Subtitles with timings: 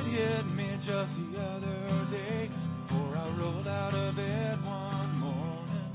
[0.00, 2.50] it hit me just the other day
[2.88, 5.92] before I rolled out of bed one morning.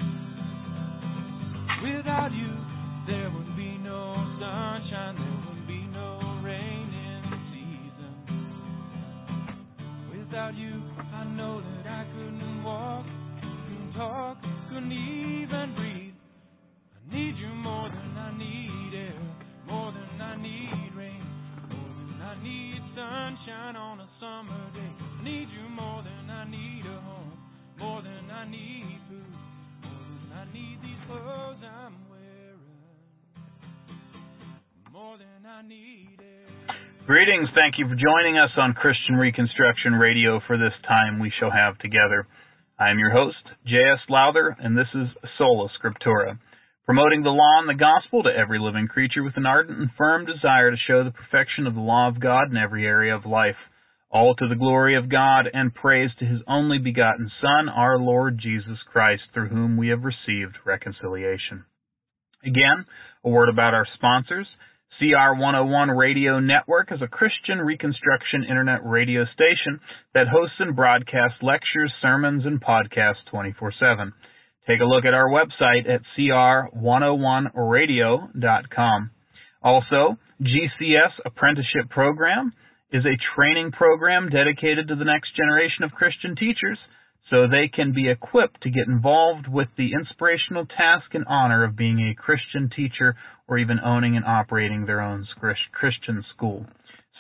[1.82, 2.54] Without you,
[3.08, 8.14] there would be no sunshine, there would be no rain in the season.
[10.12, 10.82] Without you,
[11.14, 13.06] I know that I couldn't walk,
[13.42, 14.38] couldn't talk,
[14.70, 15.95] couldn't even breathe.
[22.96, 24.94] Sunshine on a summer day.
[25.20, 27.38] I need you more than I need a home,
[27.78, 29.36] more than I need food,
[29.84, 32.64] more than I need these clothes I'm wearing,
[34.94, 36.76] more than I need air.
[37.06, 37.50] Greetings.
[37.54, 41.78] Thank you for joining us on Christian Reconstruction Radio for this time we shall have
[41.80, 42.26] together.
[42.80, 44.00] I am your host, J.S.
[44.10, 46.40] Lowther, and this is Sola Scriptura,
[46.86, 50.26] promoting the law and the gospel to every living creature with an ardent and firm
[50.26, 53.58] desire to show the perfection of the law of God in every area of life,
[54.12, 58.40] all to the glory of God and praise to his only begotten Son, our Lord
[58.42, 61.66] Jesus Christ, through whom we have received reconciliation.
[62.44, 62.86] Again,
[63.24, 64.48] a word about our sponsors.
[65.00, 69.82] CR 101 Radio Network is a Christian Reconstruction Internet radio station
[70.14, 74.14] that hosts and broadcasts lectures, sermons, and podcasts 24 7.
[74.68, 79.12] Take a look at our website at cr101radio.com.
[79.62, 82.52] Also, GCS Apprenticeship Program
[82.92, 86.80] is a training program dedicated to the next generation of Christian teachers
[87.30, 91.76] so they can be equipped to get involved with the inspirational task and honor of
[91.76, 93.16] being a Christian teacher
[93.48, 95.26] or even owning and operating their own
[95.72, 96.66] Christian school.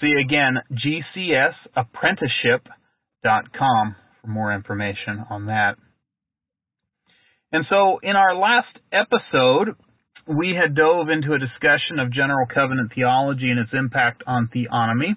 [0.01, 0.61] See again,
[1.15, 5.77] gcsapprenticeship.com for more information on that.
[7.51, 9.75] And so in our last episode,
[10.27, 15.15] we had dove into a discussion of general covenant theology and its impact on theonomy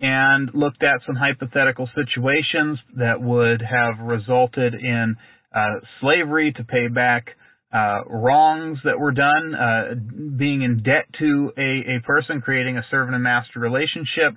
[0.00, 5.16] and looked at some hypothetical situations that would have resulted in
[5.54, 7.28] uh, slavery to pay back
[7.72, 9.94] uh, wrongs that were done, uh,
[10.36, 14.34] being in debt to a, a person, creating a servant and master relationship.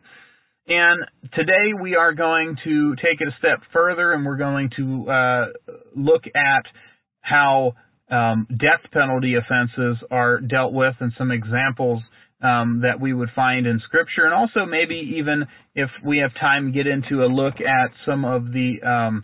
[0.68, 5.10] And today we are going to take it a step further and we're going to
[5.10, 5.46] uh,
[5.96, 6.66] look at
[7.24, 7.74] how
[8.12, 12.04] um, death penalty offenses are dealt with and some examples
[12.44, 16.74] um, that we would find in Scripture, and also maybe even if we have time,
[16.74, 19.24] get into a look at some of the um,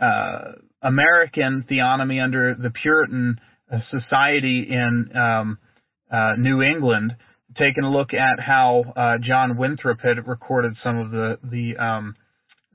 [0.00, 3.38] uh, American theonomy under the Puritan
[3.70, 5.58] uh, society in um,
[6.10, 7.12] uh, New England,
[7.58, 12.16] taking a look at how uh, John Winthrop had recorded some of the the um,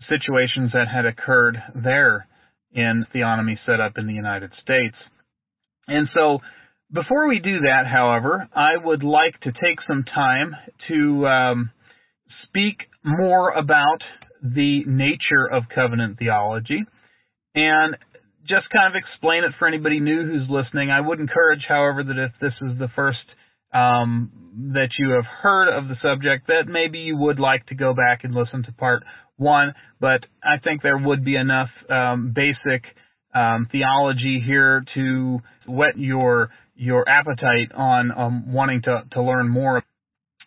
[0.07, 2.28] situations that had occurred there
[2.74, 4.96] in theonomy set up in the United States.
[5.88, 6.40] And so
[6.91, 10.56] before we do that, however, I would like to take some time
[10.88, 11.72] to um,
[12.47, 14.02] speak more about
[14.41, 16.85] the nature of covenant theology
[17.56, 17.96] and
[18.41, 20.90] just kind of explain it for anybody new who's listening.
[20.90, 23.19] I would encourage, however, that if this is the first
[23.74, 24.31] um,
[24.74, 28.24] that you have heard of the subject, that maybe you would like to go back
[28.24, 29.03] and listen to part
[29.39, 29.73] one.
[30.00, 32.83] But I think there would be enough um, basic
[33.33, 39.83] um, theology here to whet your your appetite on um, wanting to, to learn more.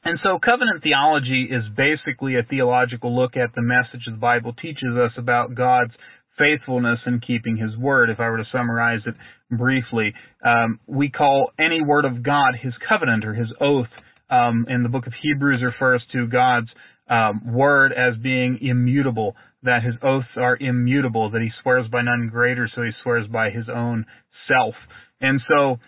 [0.04, 4.97] And so covenant theology is basically a theological look at the message the Bible teaches
[4.97, 5.92] us about God's
[6.38, 8.10] faithfulness in keeping His word.
[8.10, 9.14] If I were to summarize it
[9.50, 10.14] briefly,
[10.44, 13.92] um, we call any word of God His covenant or His oath.
[14.30, 16.69] Um, in the book of Hebrews refers to God's
[17.12, 22.28] um, word as being immutable, that His oaths are immutable, that He swears by none
[22.33, 24.06] greater, so He swears by His own
[24.49, 24.75] self.
[25.21, 25.78] And so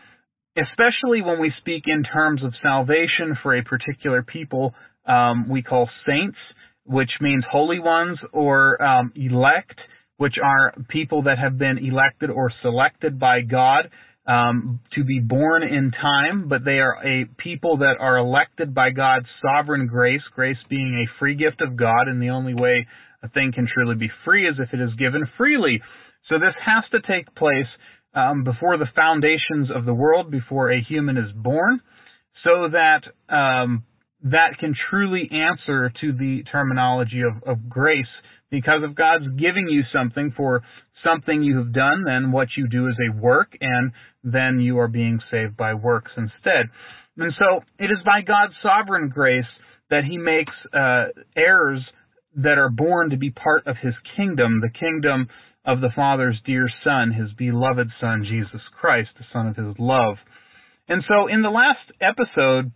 [0.57, 4.75] especially when we speak in terms of salvation for a particular people,
[5.07, 6.39] um, we call saints,
[6.85, 9.79] which means holy ones, or um, elect,
[10.17, 13.91] which are people that have been elected or selected by God
[14.27, 18.91] um, to be born in time, but they are a people that are elected by
[18.91, 22.87] God's sovereign grace, grace being a free gift of God, and the only way
[23.23, 25.81] a thing can truly be free is if it is given freely.
[26.29, 27.69] So this has to take place
[28.15, 31.81] um, before the foundations of the world, before a human is born,
[32.45, 33.03] so that
[33.35, 33.85] um,
[34.23, 38.07] that can truly answer to the terminology of, of grace.
[38.51, 40.63] Because if God's giving you something for
[41.05, 43.93] something you have done, then what you do is a work, and
[44.23, 46.67] then you are being saved by works instead.
[47.17, 49.45] And so it is by God's sovereign grace
[49.91, 51.07] that He makes uh,
[51.37, 51.81] heirs
[52.37, 55.29] that are born to be part of His kingdom, the kingdom
[55.65, 60.17] of the Father's dear Son, his beloved Son, Jesus Christ, the Son of his love.
[60.89, 62.71] And so in the last episode,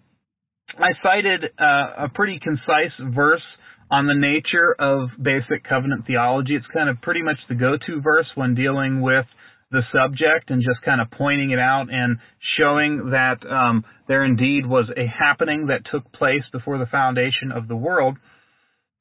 [0.78, 3.42] I cited uh, a pretty concise verse
[3.90, 6.54] on the nature of basic covenant theology.
[6.54, 9.26] It's kind of pretty much the go-to verse when dealing with
[9.70, 12.18] the subject and just kind of pointing it out and
[12.58, 17.68] showing that um, there indeed was a happening that took place before the foundation of
[17.68, 18.16] the world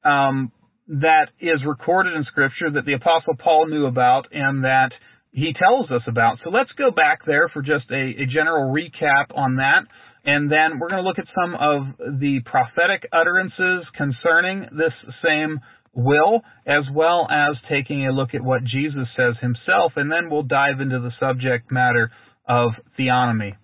[0.04, 0.52] um,
[0.88, 4.90] that is recorded in Scripture that the Apostle Paul knew about and that
[5.32, 6.38] he tells us about.
[6.44, 9.82] So let's go back there for just a, a general recap on that.
[10.28, 14.92] And then we're going to look at some of the prophetic utterances concerning this
[15.24, 15.58] same
[15.94, 20.42] will, as well as taking a look at what Jesus says himself, and then we'll
[20.42, 22.10] dive into the subject matter
[22.46, 23.56] of theonomy.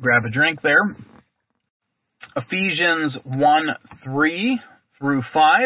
[0.00, 0.96] Grab a drink there.
[2.36, 3.64] Ephesians 1
[4.04, 4.60] 3
[5.00, 5.60] through 5.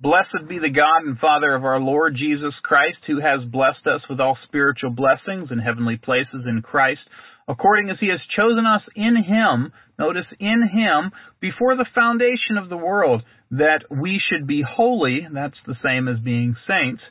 [0.00, 4.02] Blessed be the God and Father of our Lord Jesus Christ, who has blessed us
[4.08, 7.00] with all spiritual blessings in heavenly places in Christ,
[7.48, 11.10] according as he has chosen us in him, notice in him,
[11.40, 16.18] before the foundation of the world that we should be holy, that's the same as
[16.22, 17.02] being saints,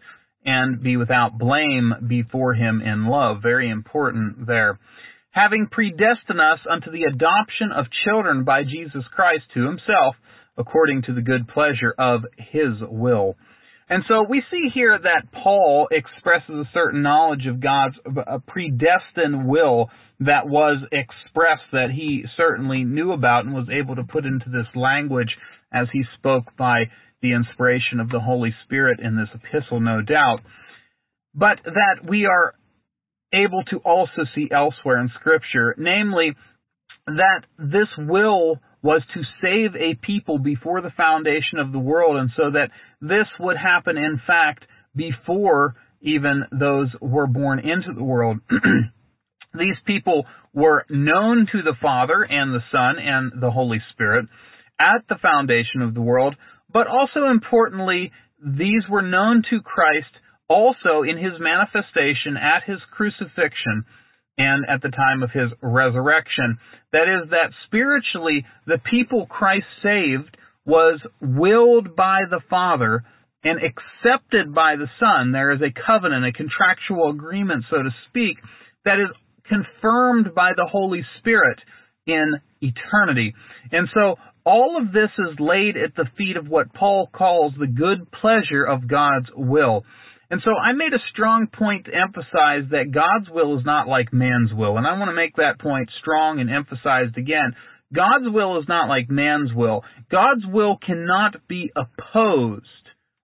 [0.46, 3.42] and be without blame before him in love.
[3.42, 4.80] Very important there.
[5.32, 10.16] Having predestined us unto the adoption of children by Jesus Christ to himself,
[10.58, 13.36] according to the good pleasure of his will.
[13.90, 17.96] And so we see here that Paul expresses a certain knowledge of God's
[18.48, 24.26] predestined will that was expressed that he certainly knew about and was able to put
[24.26, 25.36] into this language
[25.72, 26.86] as he spoke by
[27.22, 30.40] the inspiration of the Holy Spirit in this epistle, no doubt,
[31.34, 32.54] but that we are
[33.34, 36.34] able to also see elsewhere in Scripture, namely
[37.06, 42.30] that this will was to save a people before the foundation of the world, and
[42.38, 42.70] so that
[43.02, 44.66] this would happen, in fact,
[44.96, 48.38] before even those were born into the world.
[49.58, 54.26] These people were known to the Father and the Son and the Holy Spirit
[54.80, 56.36] at the foundation of the world,
[56.72, 58.12] but also importantly,
[58.44, 60.14] these were known to Christ
[60.48, 63.86] also in his manifestation at his crucifixion
[64.38, 66.58] and at the time of his resurrection.
[66.94, 73.04] That is, that spiritually, the people Christ saved was willed by the Father
[73.44, 75.32] and accepted by the Son.
[75.32, 78.38] There is a covenant, a contractual agreement, so to speak,
[78.86, 79.10] that is
[79.48, 81.60] confirmed by the Holy Spirit
[82.06, 83.34] in eternity.
[83.72, 84.16] And so
[84.46, 88.64] all of this is laid at the feet of what Paul calls the good pleasure
[88.64, 89.84] of God's will.
[90.30, 94.12] And so I made a strong point to emphasize that God's will is not like
[94.12, 94.78] man's will.
[94.78, 97.56] And I want to make that point strong and emphasized again.
[97.94, 99.84] God's will is not like man's will.
[100.12, 102.66] God's will cannot be opposed.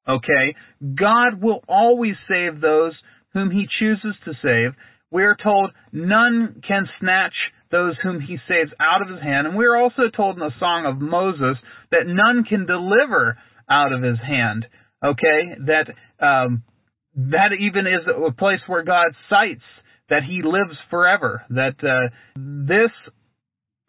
[0.08, 0.56] Okay?
[0.96, 2.94] God will always save those
[3.34, 4.72] whom he chooses to save.
[5.14, 7.36] We are told none can snatch
[7.72, 9.46] those whom he saves out of his hand.
[9.46, 11.56] And we are also told in the Song of Moses
[11.92, 13.38] that none can deliver
[13.70, 14.66] out of his hand.
[15.06, 15.56] Okay?
[15.68, 16.64] That, um,
[17.16, 19.62] that even is a place where God cites
[20.10, 21.44] that he lives forever.
[21.52, 22.92] That, uh, this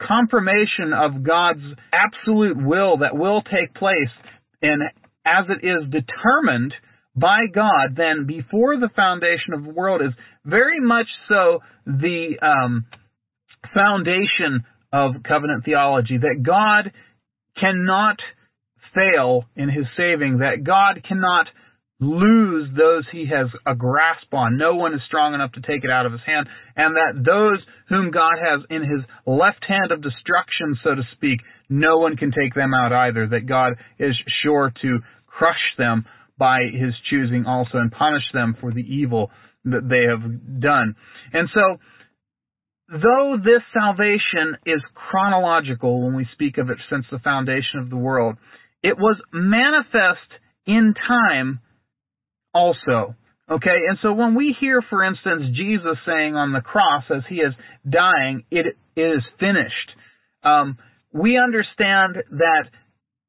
[0.06, 4.12] confirmation of God's absolute will that will take place
[4.60, 4.82] and
[5.24, 6.74] as it is determined
[7.16, 10.12] by God then before the foundation of the world is
[10.44, 12.86] very much so the um,
[13.72, 16.92] foundation of covenant theology that God
[17.58, 18.16] cannot
[18.94, 21.46] fail in his saving, that God cannot
[22.00, 24.58] lose those he has a grasp on.
[24.58, 27.64] No one is strong enough to take it out of his hand, and that those
[27.88, 32.30] whom God has in his left hand of destruction, so to speak, no one can
[32.30, 36.04] take them out either, that God is sure to crush them
[36.38, 39.30] by his choosing also and punish them for the evil
[39.64, 40.94] that they have done.
[41.32, 41.78] And so,
[42.88, 47.96] though this salvation is chronological when we speak of it since the foundation of the
[47.96, 48.36] world,
[48.82, 50.28] it was manifest
[50.66, 51.60] in time
[52.52, 53.14] also.
[53.50, 57.36] Okay, and so when we hear, for instance, Jesus saying on the cross as he
[57.36, 57.52] is
[57.88, 59.90] dying, it, it is finished,
[60.42, 60.78] um,
[61.12, 62.64] we understand that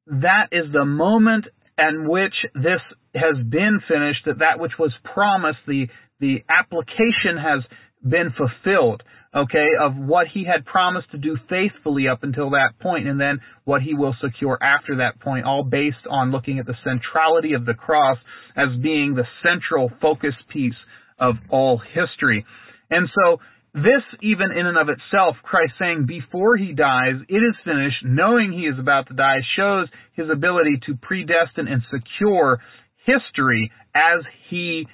[0.06, 1.46] that is the moment
[1.78, 2.80] in which this
[3.14, 5.86] has been finished, that that which was promised, the,
[6.20, 7.62] the application has
[8.02, 9.02] been fulfilled,
[9.34, 13.40] okay, of what he had promised to do faithfully up until that point, and then
[13.64, 17.66] what he will secure after that point, all based on looking at the centrality of
[17.66, 18.18] the cross
[18.56, 20.74] as being the central focus piece
[21.18, 22.44] of all history.
[22.90, 23.38] And so,
[23.76, 28.52] this, even in and of itself, Christ saying before he dies, it is finished, knowing
[28.52, 32.58] he is about to die, shows his ability to predestine and secure
[33.04, 34.86] history as he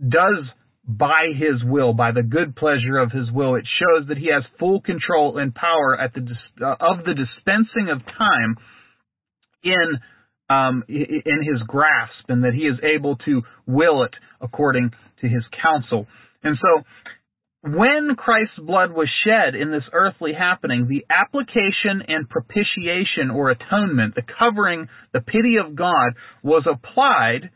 [0.00, 0.44] does
[0.86, 3.56] by his will, by the good pleasure of his will.
[3.56, 6.22] It shows that he has full control and power at the
[6.64, 8.56] uh, of the dispensing of time
[9.64, 9.98] in
[10.48, 15.42] um, in his grasp, and that he is able to will it according to his
[15.60, 16.06] counsel.
[16.42, 16.84] And so,
[17.62, 24.14] when Christ's blood was shed in this earthly happening, the application and propitiation or atonement,
[24.14, 27.50] the covering, the pity of God, was applied,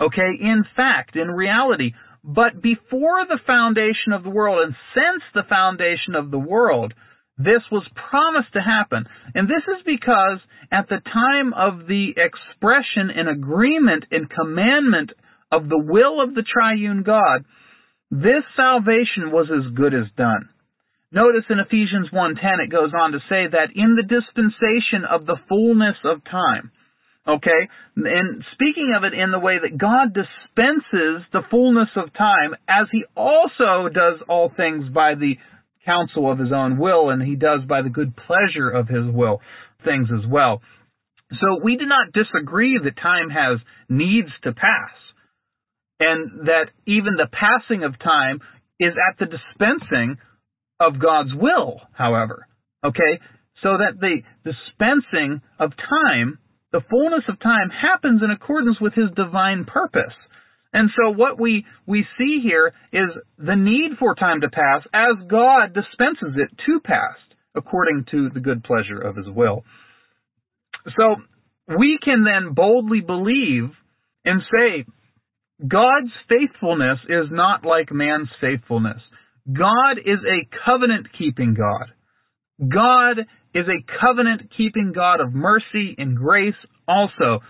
[0.00, 1.92] okay, in fact, in reality.
[2.22, 6.92] But before the foundation of the world and since the foundation of the world,
[7.38, 9.04] this was promised to happen.
[9.34, 10.40] And this is because
[10.72, 15.12] at the time of the expression and agreement and commandment
[15.52, 17.44] of the will of the triune God,
[18.10, 20.48] this salvation was as good as done.
[21.12, 25.36] Notice in Ephesians 1:10 it goes on to say that in the dispensation of the
[25.48, 26.70] fullness of time.
[27.26, 27.68] Okay?
[27.96, 32.86] And speaking of it in the way that God dispenses the fullness of time as
[32.92, 35.36] he also does all things by the
[35.84, 39.40] counsel of his own will and he does by the good pleasure of his will
[39.84, 40.62] things as well.
[41.30, 43.58] So we do not disagree that time has
[43.88, 44.90] needs to pass
[45.98, 48.40] and that even the passing of time
[48.78, 50.18] is at the dispensing
[50.78, 52.46] of God's will, however.
[52.84, 53.20] Okay?
[53.62, 56.38] So that the dispensing of time,
[56.72, 60.14] the fullness of time, happens in accordance with His divine purpose.
[60.72, 65.26] And so what we, we see here is the need for time to pass as
[65.28, 67.16] God dispenses it to pass
[67.54, 69.64] according to the good pleasure of His will.
[70.98, 71.16] So
[71.78, 73.70] we can then boldly believe
[74.26, 74.84] and say,
[75.60, 79.00] God's faithfulness is not like man's faithfulness.
[79.50, 81.92] God is a covenant keeping God.
[82.60, 83.20] God
[83.54, 86.54] is a covenant keeping God of mercy and grace
[86.86, 87.40] also.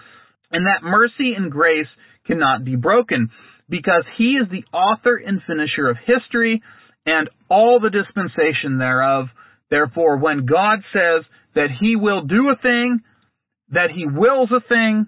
[0.53, 1.89] And that mercy and grace
[2.27, 3.31] cannot be broken
[3.69, 6.63] because he is the author and finisher of history
[7.07, 9.27] and all the dispensation thereof.
[9.71, 11.25] Therefore, when God says
[11.57, 13.01] that he will do a thing,
[13.71, 15.07] that he wills a thing,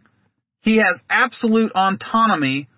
[0.63, 2.69] he has absolute autonomy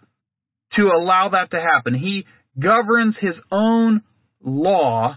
[0.77, 1.95] to allow that to happen.
[1.95, 2.25] He
[2.61, 4.03] governs his own
[4.43, 5.17] law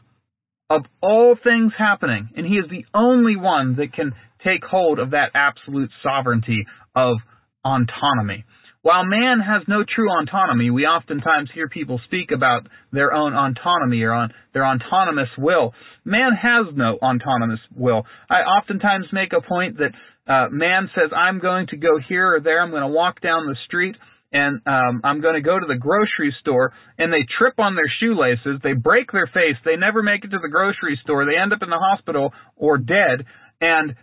[0.69, 5.11] of all things happening, and he is the only one that can take hold of
[5.11, 7.17] that absolute sovereignty of
[7.63, 8.45] autonomy.
[8.81, 14.01] While man has no true autonomy, we oftentimes hear people speak about their own autonomy
[14.01, 15.73] or on their autonomous will.
[16.03, 18.03] Man has no autonomous will.
[18.29, 19.93] I oftentimes make a point that
[20.27, 23.45] uh, man says, I'm going to go here or there, I'm going to walk down
[23.45, 23.95] the street,
[24.33, 27.91] and um, I'm going to go to the grocery store, and they trip on their
[27.99, 31.53] shoelaces, they break their face, they never make it to the grocery store, they end
[31.53, 33.25] up in the hospital or dead,
[33.61, 33.95] and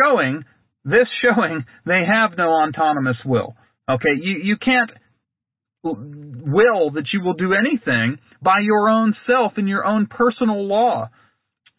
[0.00, 0.44] showing,
[0.84, 3.54] this showing, they have no autonomous will.
[3.88, 4.90] Okay, you, you can't
[5.84, 11.08] will that you will do anything by your own self in your own personal law.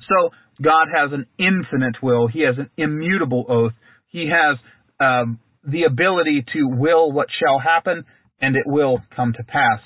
[0.07, 0.29] So
[0.63, 2.27] God has an infinite will.
[2.27, 3.73] He has an immutable oath.
[4.07, 4.57] He has
[4.99, 8.05] um, the ability to will what shall happen,
[8.41, 9.81] and it will come to pass.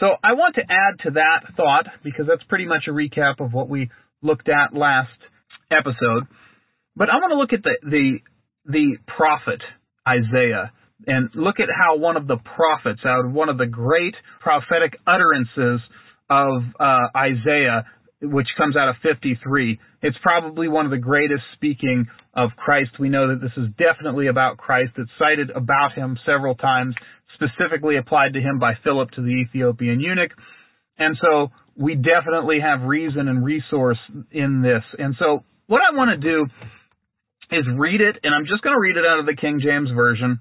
[0.00, 3.52] So I want to add to that thought, because that's pretty much a recap of
[3.52, 3.90] what we
[4.22, 5.18] looked at last
[5.70, 6.24] episode.
[6.94, 8.18] But I want to look at the, the,
[8.64, 9.60] the prophet
[10.06, 10.72] Isaiah
[11.06, 14.96] and look at how one of the prophets, out of one of the great prophetic
[15.06, 15.80] utterances
[16.30, 17.86] of uh, Isaiah,
[18.20, 19.78] which comes out of 53.
[20.02, 22.90] It's probably one of the greatest speaking of Christ.
[22.98, 24.92] We know that this is definitely about Christ.
[24.96, 26.94] It's cited about him several times,
[27.34, 30.32] specifically applied to him by Philip to the Ethiopian eunuch.
[30.98, 33.98] And so we definitely have reason and resource
[34.32, 34.82] in this.
[34.98, 36.46] And so what I want to do
[37.50, 39.90] is read it, and I'm just going to read it out of the King James
[39.94, 40.40] Version.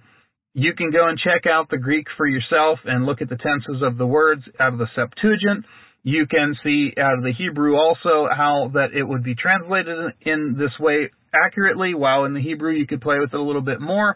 [0.53, 3.83] You can go and check out the Greek for yourself and look at the tenses
[3.83, 5.65] of the words out of the Septuagint.
[6.07, 10.55] You can see out of the Hebrew also how that it would be translated in
[10.57, 13.81] this way accurately, while in the Hebrew you could play with it a little bit
[13.81, 14.15] more.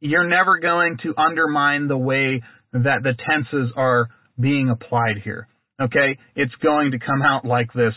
[0.00, 4.08] You're never going to undermine the way that the tenses are
[4.40, 5.46] being applied here.
[5.78, 6.16] Okay?
[6.36, 7.92] It's going to come out like this,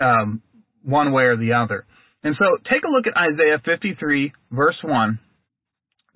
[0.00, 0.42] um,
[0.82, 1.86] one way or the other.
[2.24, 5.20] And so take a look at Isaiah 53, verse 1,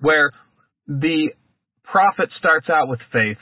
[0.01, 0.31] where
[0.85, 1.29] the
[1.85, 3.37] prophet starts out with faith.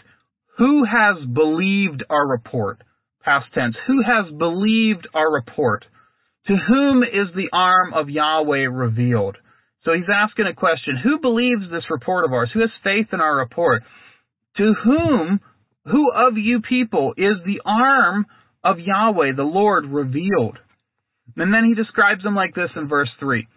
[0.60, 2.84] Who has believed our report?
[3.26, 5.84] Past tense, who has believed our report?
[6.48, 9.38] To whom is the arm of Yahweh revealed?
[9.84, 10.98] So he's asking a question.
[11.04, 12.50] Who believes this report of ours?
[12.54, 13.84] Who has faith in our report?
[14.58, 15.40] To whom,
[15.86, 18.26] who of you people, is the arm
[18.64, 20.60] of Yahweh, the Lord, revealed?
[21.36, 23.48] And then he describes him like this in verse 3.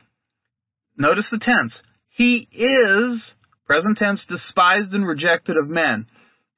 [0.96, 1.72] Notice the tense.
[2.16, 3.20] He is,
[3.66, 6.06] present tense, despised and rejected of men,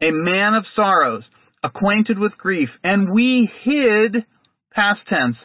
[0.00, 1.24] a man of sorrows
[1.62, 4.24] acquainted with grief, and we hid,
[4.72, 5.36] past tense,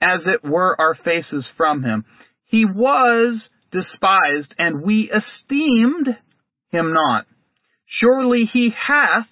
[0.00, 2.04] as it were our faces from him.
[2.44, 3.40] He was
[3.72, 6.08] despised, and we esteemed
[6.70, 7.26] him not.
[8.00, 9.26] Surely he hath,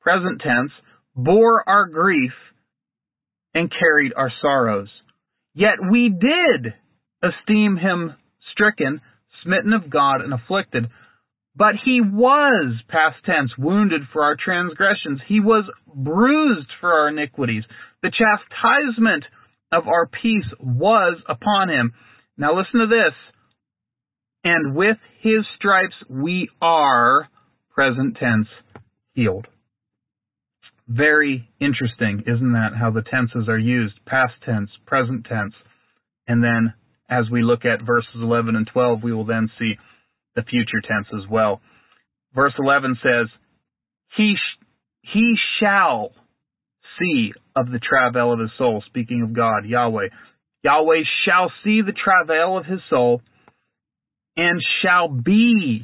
[0.00, 0.72] present tense,
[1.14, 2.32] bore our grief
[3.54, 4.88] and carried our sorrows.
[5.54, 6.74] Yet we did
[7.22, 8.14] esteem him
[8.52, 9.00] stricken,
[9.42, 10.86] smitten of God, and afflicted.
[11.56, 15.20] But he was, past tense, wounded for our transgressions.
[15.28, 17.62] He was bruised for our iniquities.
[18.02, 19.24] The chastisement
[19.70, 21.92] of our peace was upon him.
[22.36, 23.14] Now listen to this.
[24.42, 27.28] And with his stripes we are,
[27.72, 28.48] present tense,
[29.14, 29.46] healed.
[30.86, 33.94] Very interesting, isn't that, how the tenses are used?
[34.06, 35.54] Past tense, present tense.
[36.26, 36.74] And then
[37.08, 39.74] as we look at verses 11 and 12, we will then see
[40.36, 41.60] the future tense as well.
[42.34, 43.28] Verse 11 says,
[44.16, 44.64] He, sh-
[45.02, 46.10] he shall
[46.98, 50.08] see of the travail of his soul, speaking of God, Yahweh.
[50.62, 53.22] Yahweh shall see the travail of his soul
[54.36, 55.82] and shall be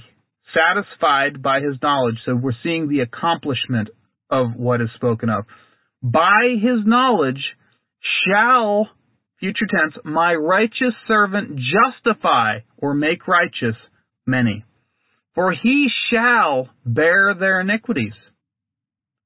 [0.55, 2.17] satisfied by his knowledge.
[2.25, 3.89] So we're seeing the accomplishment
[4.31, 5.45] of what is spoken of.
[6.03, 7.43] By his knowledge
[8.27, 8.89] shall,
[9.39, 13.77] future tense, my righteous servant justify or make righteous
[14.27, 14.65] many.
[15.35, 18.15] For he shall bear their iniquities.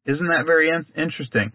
[0.07, 1.53] Isn't that very in- interesting?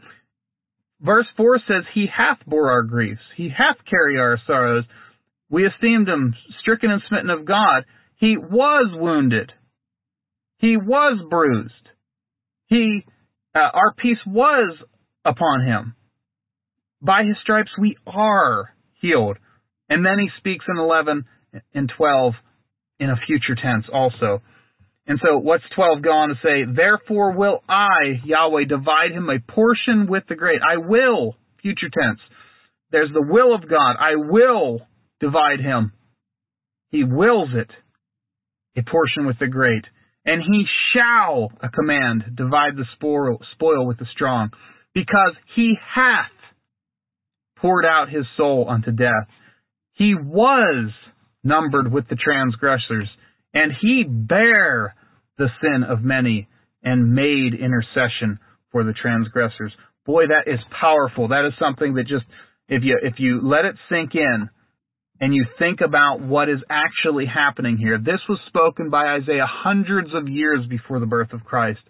[1.01, 4.85] Verse 4 says, He hath bore our griefs, He hath carried our sorrows.
[5.49, 7.85] We esteemed Him stricken and smitten of God.
[8.15, 9.51] He was wounded.
[10.57, 11.73] He was bruised.
[12.67, 13.05] He,
[13.55, 14.77] uh, our peace was
[15.23, 15.95] upon Him.
[17.01, 19.37] By His stripes we are healed.
[19.89, 21.25] And then He speaks in 11
[21.73, 22.33] and 12
[22.99, 24.41] in a future tense also.
[25.07, 26.71] And so what's 12 go on to say?
[26.71, 30.59] Therefore will I, Yahweh, divide him a portion with the great.
[30.61, 32.19] I will, future tense.
[32.91, 33.95] There's the will of God.
[33.99, 34.81] I will
[35.19, 35.93] divide him.
[36.91, 37.69] He wills it,
[38.77, 39.85] a portion with the great.
[40.25, 44.51] And he shall, a command, divide the spoil, spoil with the strong,
[44.93, 46.31] because he hath
[47.57, 49.27] poured out his soul unto death.
[49.93, 50.91] He was
[51.43, 53.09] numbered with the transgressors,
[53.53, 54.95] and he bare
[55.37, 56.47] the sin of many
[56.83, 58.39] and made intercession
[58.71, 59.73] for the transgressors.
[60.05, 61.29] Boy, that is powerful.
[61.29, 62.25] That is something that just
[62.67, 64.49] if you if you let it sink in
[65.21, 67.97] and you think about what is actually happening here.
[67.97, 71.81] This was spoken by Isaiah hundreds of years before the birth of Christ.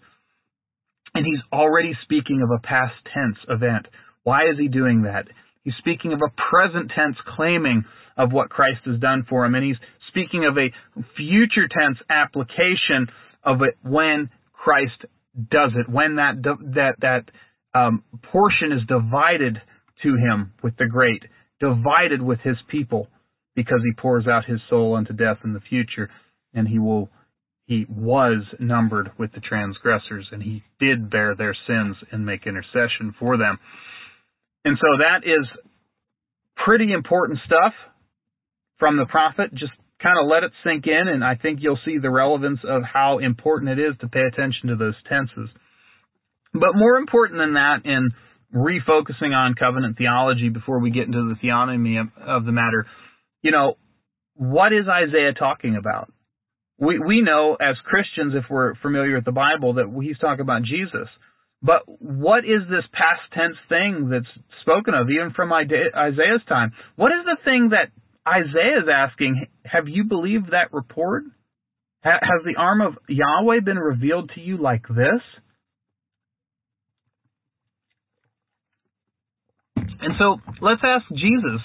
[1.13, 3.87] And he's already speaking of a past tense event.
[4.23, 5.27] Why is he doing that?
[5.63, 7.83] He's speaking of a present tense claiming
[8.19, 9.55] of what Christ has done for him.
[9.55, 9.77] And he's
[10.09, 10.69] speaking of a
[11.15, 13.07] future tense application
[13.43, 15.05] of it when Christ
[15.49, 17.31] does it, when that that that
[17.73, 19.61] um, portion is divided
[20.03, 21.23] to him with the great,
[21.61, 23.07] divided with his people,
[23.55, 26.09] because he pours out his soul unto death in the future,
[26.53, 27.09] and he will
[27.67, 33.15] he was numbered with the transgressors, and he did bear their sins and make intercession
[33.17, 33.59] for them.
[34.65, 35.47] And so that is
[36.65, 37.73] pretty important stuff
[38.79, 39.51] from the prophet.
[39.53, 42.83] Just kind of let it sink in, and I think you'll see the relevance of
[42.83, 45.49] how important it is to pay attention to those tenses.
[46.53, 48.09] But more important than that, in
[48.55, 52.87] refocusing on covenant theology before we get into the theonomy of, of the matter,
[53.41, 53.77] you know,
[54.35, 56.11] what is Isaiah talking about?
[56.79, 60.63] We we know as Christians, if we're familiar with the Bible, that he's talking about
[60.63, 61.09] Jesus.
[61.61, 66.71] But what is this past tense thing that's spoken of, even from Isaiah's time?
[66.95, 67.91] What is the thing that
[68.29, 71.23] Isaiah is asking, have you believed that report?
[72.01, 75.21] Has the arm of Yahweh been revealed to you like this?
[79.75, 81.61] And so let's ask Jesus.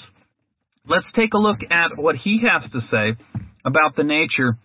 [0.89, 3.17] Let's take a look at what he has to say
[3.65, 4.59] about the nature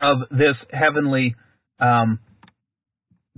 [0.00, 1.36] of this heavenly,
[1.78, 2.18] um,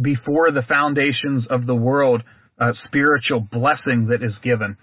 [0.00, 2.22] before the foundations of the world,
[2.58, 4.76] uh, spiritual blessing that is given.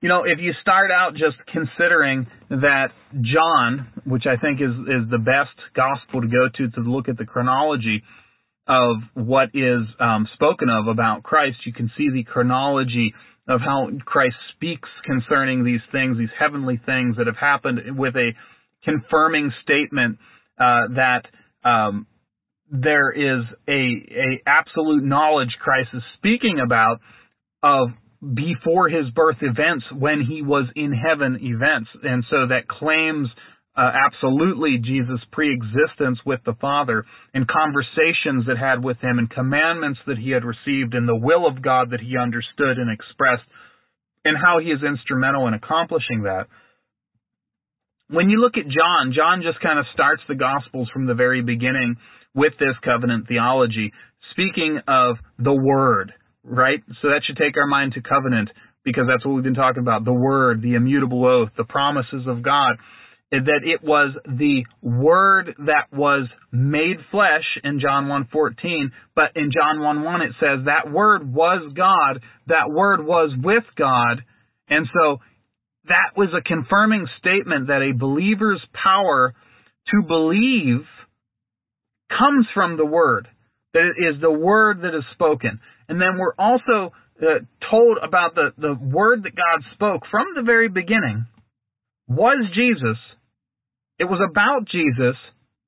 [0.00, 5.10] You know, if you start out just considering that John, which I think is is
[5.10, 8.04] the best gospel to go to to look at the chronology
[8.68, 13.12] of what is um, spoken of about Christ, you can see the chronology
[13.48, 18.30] of how Christ speaks concerning these things, these heavenly things that have happened, with a
[18.84, 20.18] confirming statement
[20.60, 21.22] uh, that
[21.64, 22.06] um,
[22.70, 27.00] there is a, a absolute knowledge Christ is speaking about
[27.64, 27.88] of
[28.34, 31.88] before his birth events when he was in heaven events.
[32.02, 33.28] And so that claims
[33.76, 40.00] uh, absolutely Jesus' preexistence with the Father and conversations that had with him and commandments
[40.08, 43.46] that he had received and the will of God that he understood and expressed
[44.24, 46.46] and how he is instrumental in accomplishing that.
[48.08, 51.42] when you look at John, John just kind of starts the Gospels from the very
[51.42, 51.96] beginning
[52.34, 53.92] with this covenant theology,
[54.32, 56.12] speaking of the Word,
[56.48, 56.82] right?
[57.02, 58.50] So that should take our mind to covenant
[58.84, 62.42] because that's what we've been talking about the Word, the immutable oath, the promises of
[62.42, 62.76] God.
[63.30, 69.80] That it was the Word that was made flesh in John 1.14, but in John
[69.80, 74.24] 1.1 it says that Word was God, that Word was with God,
[74.70, 75.18] and so
[75.88, 79.34] that was a confirming statement that a believer's power
[79.90, 80.86] to believe
[82.08, 83.28] comes from the Word,
[83.74, 85.60] that it is the Word that is spoken.
[85.88, 87.24] And then we're also uh,
[87.70, 91.26] told about the, the Word that God spoke from the very beginning
[92.06, 92.98] was Jesus.
[93.98, 95.16] It was about Jesus,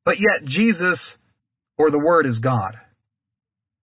[0.04, 0.98] but yet Jesus
[1.76, 2.76] or the Word is God.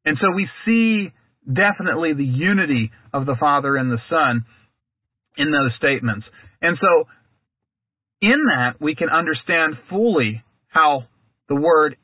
[0.06, 1.12] And so we see
[1.46, 4.46] definitely the unity of the Father and the Son
[5.38, 6.26] in those statements.
[6.62, 7.08] And so
[8.22, 11.04] in that, we can understand fully how
[11.50, 11.98] the Word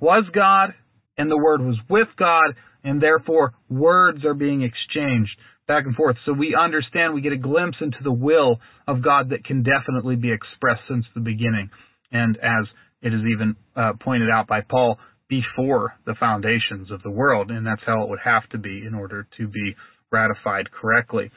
[0.00, 0.74] was God
[1.16, 2.54] and the Word was with God,
[2.88, 5.30] and therefore words are being exchanged
[5.66, 6.16] back and forth.
[6.24, 10.16] So we understand, we get a glimpse into the will of God that can definitely
[10.16, 11.70] be expressed since the beginning.
[12.10, 12.66] And as
[13.02, 14.98] it is even uh, pointed out by Paul,
[15.28, 18.94] before the foundations of the world, and that's how it would have to be in
[18.94, 19.76] order to be
[20.10, 21.30] ratified correctly.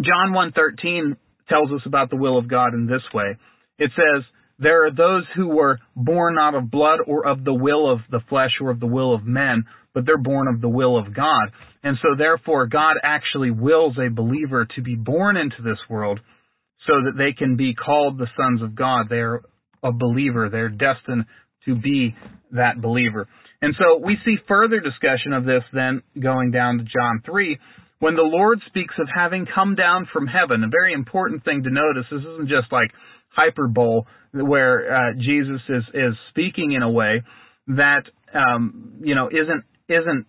[0.00, 1.16] John 1:13
[1.46, 3.36] tells us about the will of God in this way.
[3.78, 4.24] It says,
[4.58, 8.20] there are those who were born not of blood or of the will of the
[8.28, 9.66] flesh or of the will of men,
[9.96, 11.48] but they're born of the will of God.
[11.82, 16.20] And so therefore God actually wills a believer to be born into this world
[16.86, 19.06] so that they can be called the sons of God.
[19.08, 19.40] They're
[19.82, 20.50] a believer.
[20.50, 21.24] They're destined
[21.64, 22.14] to be
[22.52, 23.26] that believer.
[23.62, 27.58] And so we see further discussion of this then going down to John 3
[27.98, 30.62] when the Lord speaks of having come down from heaven.
[30.62, 32.90] A very important thing to notice this isn't just like
[33.28, 34.02] hyperbole
[34.34, 37.22] where uh, Jesus is is speaking in a way
[37.68, 38.02] that
[38.34, 40.26] um, you know isn't isn't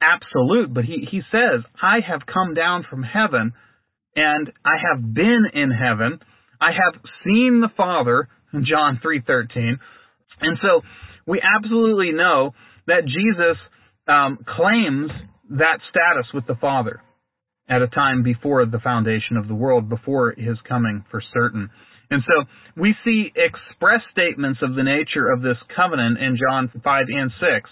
[0.00, 3.52] absolute, but he he says, "I have come down from heaven,
[4.14, 6.20] and I have been in heaven.
[6.60, 8.28] I have seen the Father."
[8.62, 9.78] John three thirteen,
[10.40, 10.82] and so
[11.26, 12.54] we absolutely know
[12.86, 13.56] that Jesus
[14.08, 15.10] um, claims
[15.50, 17.02] that status with the Father
[17.68, 21.68] at a time before the foundation of the world, before his coming for certain.
[22.10, 22.44] And so
[22.80, 27.70] we see express statements of the nature of this covenant in John 5 and 6.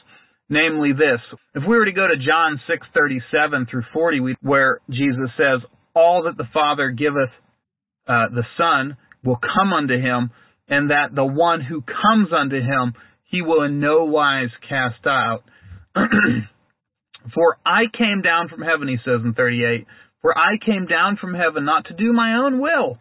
[0.49, 1.21] Namely this.
[1.55, 5.61] If we were to go to John 6:37 through 40 where Jesus says,
[5.95, 7.31] "All that the Father giveth
[8.07, 10.31] uh, the Son will come unto him,
[10.69, 15.45] and that the one who comes unto him he will in no wise cast out."
[17.33, 19.87] For I came down from heaven, he says in 38,
[20.21, 22.99] for I came down from heaven not to do my own will,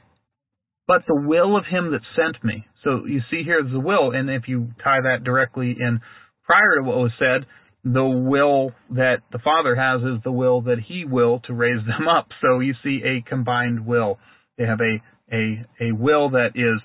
[0.87, 2.65] but the will of him that sent me.
[2.83, 6.01] So you see here the will, and if you tie that directly in
[6.45, 7.45] prior to what was said,
[7.83, 12.07] the will that the Father has is the will that He will to raise them
[12.07, 12.27] up.
[12.41, 14.19] So you see a combined will.
[14.57, 15.01] They have a
[15.33, 16.79] a a will that is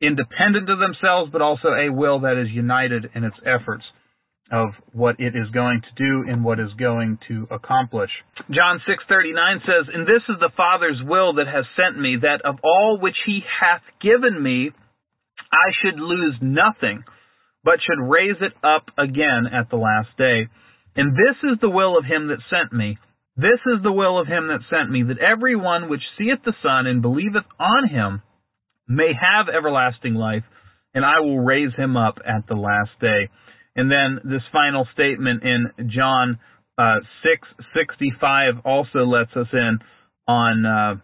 [0.00, 3.84] independent of themselves, but also a will that is united in its efforts
[4.52, 8.10] of what it is going to do and what is going to accomplish.
[8.50, 12.58] John 6:39 says, "And this is the Father's will that has sent me, that of
[12.62, 14.72] all which he hath given me,
[15.52, 17.04] I should lose nothing,
[17.64, 20.48] but should raise it up again at the last day.
[20.96, 22.98] And this is the will of him that sent me.
[23.36, 26.54] This is the will of him that sent me, that every one which seeth the
[26.62, 28.22] Son and believeth on him
[28.88, 30.42] may have everlasting life,
[30.94, 33.28] and I will raise him up at the last day."
[33.76, 36.38] And then this final statement in John
[36.76, 39.78] uh, 6:65 also lets us in
[40.26, 40.94] on uh,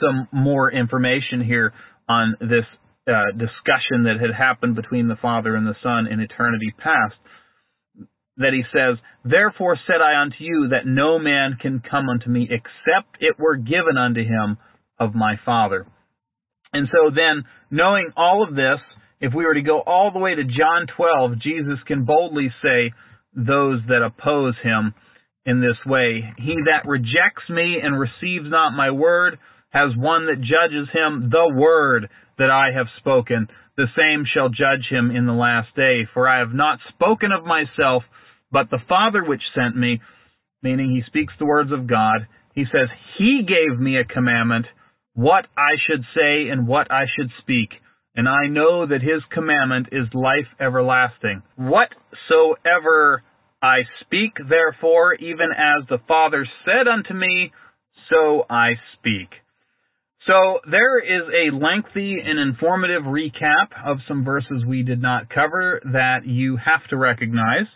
[0.00, 1.72] some more information here
[2.08, 2.64] on this
[3.06, 7.16] uh, discussion that had happened between the Father and the Son in eternity past.
[8.36, 12.48] That he says, Therefore said I unto you that no man can come unto me
[12.50, 14.56] except it were given unto him
[14.98, 15.86] of my Father.
[16.72, 18.78] And so then, knowing all of this,
[19.20, 22.92] if we were to go all the way to John 12, Jesus can boldly say,
[23.34, 24.94] those that oppose him
[25.44, 29.38] in this way, He that rejects me and receives not my word
[29.70, 32.08] has one that judges him, the word
[32.40, 33.46] that I have spoken.
[33.76, 36.08] The same shall judge him in the last day.
[36.12, 38.02] For I have not spoken of myself,
[38.50, 40.00] but the Father which sent me,
[40.62, 42.26] meaning he speaks the words of God.
[42.54, 44.66] He says, He gave me a commandment,
[45.14, 47.70] what I should say and what I should speak
[48.14, 51.42] and I know that his commandment is life everlasting.
[51.56, 53.22] Whatsoever
[53.62, 57.52] I speak, therefore, even as the Father said unto me,
[58.10, 59.28] so I speak.
[60.26, 65.80] So there is a lengthy and informative recap of some verses we did not cover
[65.92, 67.66] that you have to recognize.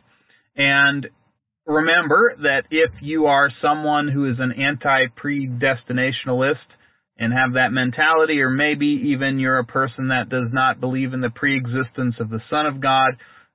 [0.57, 1.09] And
[1.66, 6.59] remember that if you are someone who is an anti-predestinationalist
[7.16, 11.22] and have that mentality, or maybe even you're a person that does not believe in
[11.22, 13.12] the pre-existence of the Son of God,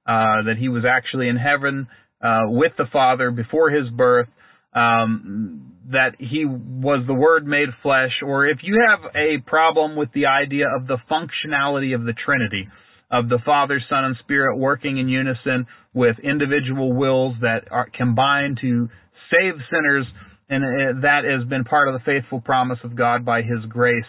[0.08, 1.88] uh, that he was actually in heaven
[2.24, 4.30] uh, with the Father before his birth,
[4.74, 10.10] um, that he was the Word made flesh, or if you have a problem with
[10.14, 12.68] the idea of the functionality of the Trinity,
[13.12, 18.60] of the Father, Son, and Spirit working in unison with individual wills that are combined
[18.62, 18.88] to
[19.32, 20.06] save sinners,
[20.50, 24.04] and uh, that has been part of the faithful promise of God by His grace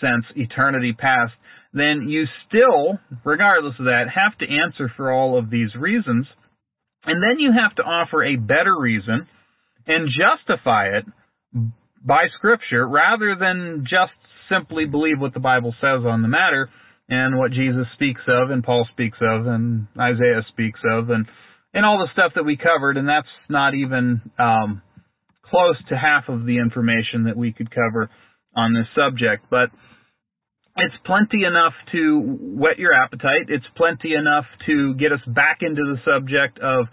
[0.00, 1.32] since eternity past,
[1.72, 6.26] then you still, regardless of that, have to answer for all of these reasons.
[7.04, 9.26] And then you have to offer a better reason
[9.86, 11.04] and justify it
[12.04, 14.12] by Scripture rather than just
[14.50, 16.68] simply believe what the Bible says on the matter
[17.08, 21.26] and what Jesus speaks of and Paul speaks of and Isaiah speaks of and
[21.74, 22.96] and all the stuff that we covered.
[22.96, 24.82] And that's not even um,
[25.44, 28.10] close to half of the information that we could cover
[28.54, 29.46] on this subject.
[29.50, 29.70] But
[30.76, 33.48] it's plenty enough to whet your appetite.
[33.48, 36.86] It's plenty enough to get us back into the subject of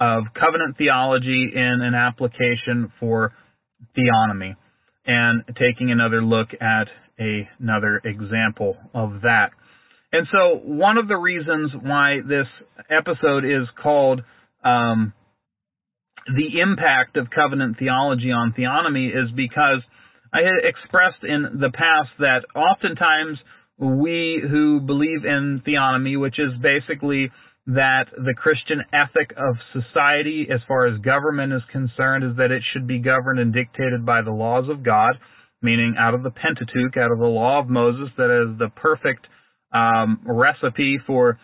[0.00, 3.32] of covenant theology in an application for
[3.96, 4.56] theonomy
[5.06, 9.50] and taking another look at a, another example of that.
[10.12, 12.46] And so one of the reasons why this
[12.90, 14.22] episode is called
[14.64, 15.12] um,
[16.26, 19.82] the impact of covenant theology on theonomy is because
[20.32, 23.38] I had expressed in the past that oftentimes
[23.78, 27.30] we who believe in theonomy, which is basically
[27.66, 32.62] that the Christian ethic of society, as far as government is concerned, is that it
[32.72, 35.14] should be governed and dictated by the laws of God,
[35.62, 39.26] meaning out of the Pentateuch, out of the law of Moses, that is the perfect
[39.72, 41.38] um, recipe for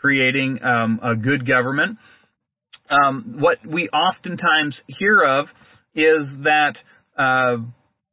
[0.00, 1.98] creating um, a good government.
[2.90, 5.46] Um, what we oftentimes hear of
[5.94, 6.72] is that
[7.16, 7.58] uh,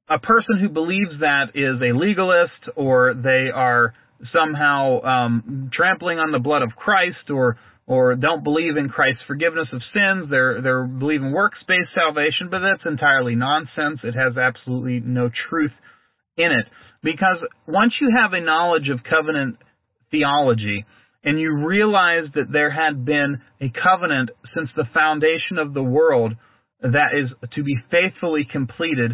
[0.09, 3.93] a person who believes that is a legalist or they are
[4.33, 9.67] somehow um, trampling on the blood of Christ or or don't believe in Christ's forgiveness
[9.71, 10.29] of sins.
[10.29, 13.99] They're they're believing works-based salvation, but that's entirely nonsense.
[14.03, 15.73] It has absolutely no truth
[16.37, 16.65] in it
[17.03, 19.57] because once you have a knowledge of covenant
[20.11, 20.85] theology
[21.23, 26.33] and you realize that there had been a covenant since the foundation of the world
[26.81, 29.11] that is to be faithfully completed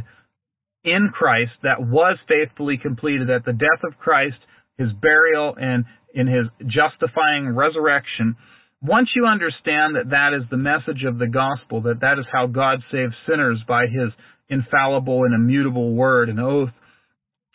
[0.83, 4.37] in Christ that was faithfully completed at the death of Christ
[4.77, 8.35] his burial, and in his justifying resurrection,
[8.81, 12.47] once you understand that that is the message of the gospel, that that is how
[12.47, 14.11] God saves sinners by his
[14.49, 16.69] infallible and immutable word and oath,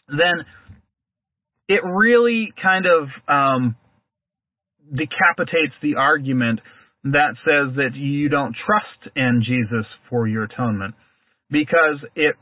[0.09, 0.45] then
[1.69, 3.77] it really kind of um,
[4.91, 6.61] decapitates the argument
[7.05, 10.95] that says that you don't trust in Jesus for your atonement
[11.51, 12.37] because it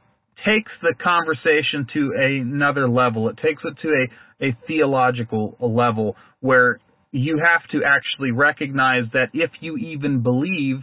[0.44, 3.28] takes the conversation to another level.
[3.28, 4.06] It takes it to a,
[4.40, 6.78] a theological level where
[7.12, 10.78] you have to actually recognize that if you even believe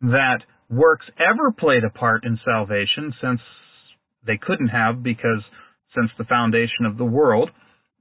[0.00, 0.38] that
[0.70, 3.40] works ever played a part in salvation, since
[4.26, 5.42] they couldn't have because
[5.94, 7.50] since the foundation of the world,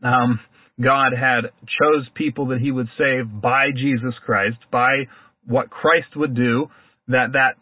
[0.01, 0.39] um,
[0.81, 5.03] God had chose people that he would save by Jesus Christ, by
[5.45, 6.67] what Christ would do,
[7.07, 7.55] that that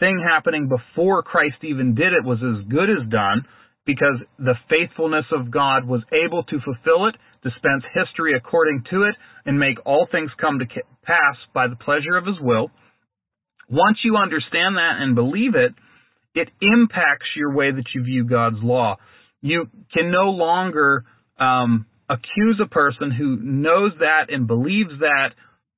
[0.00, 3.44] thing happening before Christ even did it was as good as done
[3.88, 9.14] because the faithfulness of God was able to fulfill it, dispense history according to it,
[9.46, 10.66] and make all things come to
[11.02, 12.70] pass by the pleasure of His will.
[13.70, 15.72] Once you understand that and believe it,
[16.34, 18.96] it impacts your way that you view God's law.
[19.40, 21.04] You can no longer
[21.40, 25.30] um, accuse a person who knows that and believes that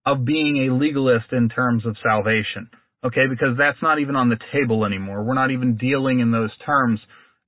[0.05, 2.71] of being a legalist in terms of salvation
[3.05, 5.25] okay, because that's not even on the table anymore.
[5.25, 7.01] We're not even dealing in those terms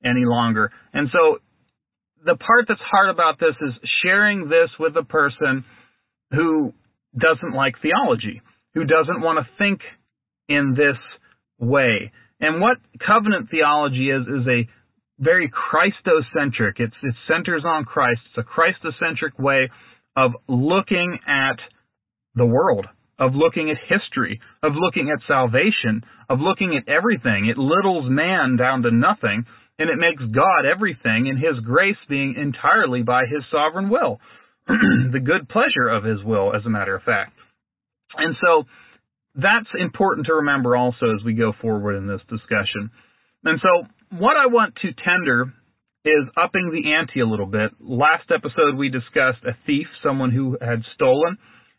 [0.05, 0.71] any longer.
[0.93, 1.39] And so
[2.25, 5.65] the part that's hard about this is sharing this with a person
[6.31, 6.73] who
[7.19, 8.41] doesn't like theology,
[8.75, 9.81] who doesn't want to think
[10.49, 10.99] in this
[11.59, 12.13] way.
[12.41, 14.69] And what covenant theology is, is a
[15.19, 16.79] very Christocentric.
[16.79, 18.21] It's, it centers on Christ.
[18.35, 19.71] It's a Christocentric way
[20.17, 21.57] of looking at
[22.35, 22.87] the world,
[23.19, 27.47] of looking at history, of looking at salvation, of looking at everything.
[27.47, 29.45] It littles man down to nothing,
[29.83, 34.21] and it makes God everything, and His grace being entirely by His sovereign will.
[34.69, 37.33] the good pleasure of His will, as a matter of fact.
[38.17, 38.63] And so,
[39.35, 42.91] that's important to remember also as we go forward in this discussion.
[43.43, 45.53] And so, what I want to tender
[46.05, 47.73] is upping the ante a little bit.
[47.81, 51.39] Last episode we discussed a thief, someone who had stolen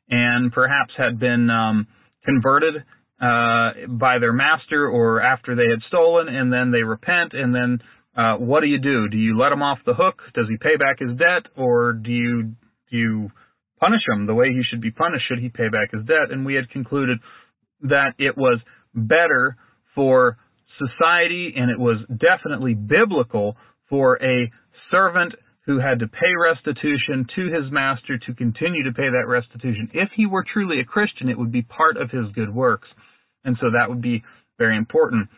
[0.10, 1.88] and perhaps had been um,
[2.26, 2.84] converted
[3.24, 7.80] uh, by their master or after they had stolen, and then they repent, and then
[8.18, 9.08] uh, what do you do?
[9.08, 10.16] Do you let him off the hook?
[10.36, 12.44] Does he pay back his debt, or do you
[12.92, 13.32] do you
[13.80, 15.24] punish him the way he should be punished?
[15.30, 16.32] Should he pay back his debt?
[16.32, 17.20] And we had concluded
[17.84, 18.60] that it was
[18.94, 19.56] better
[19.96, 20.38] for
[20.78, 23.56] society, and it was definitely biblical
[23.90, 24.52] for a
[24.92, 25.34] servant
[25.66, 29.90] who had to pay restitution to his master to continue to pay that restitution.
[29.94, 32.90] If he were truly a Christian, it would be part of his good works.
[33.44, 34.24] And so that would be
[34.58, 35.30] very important.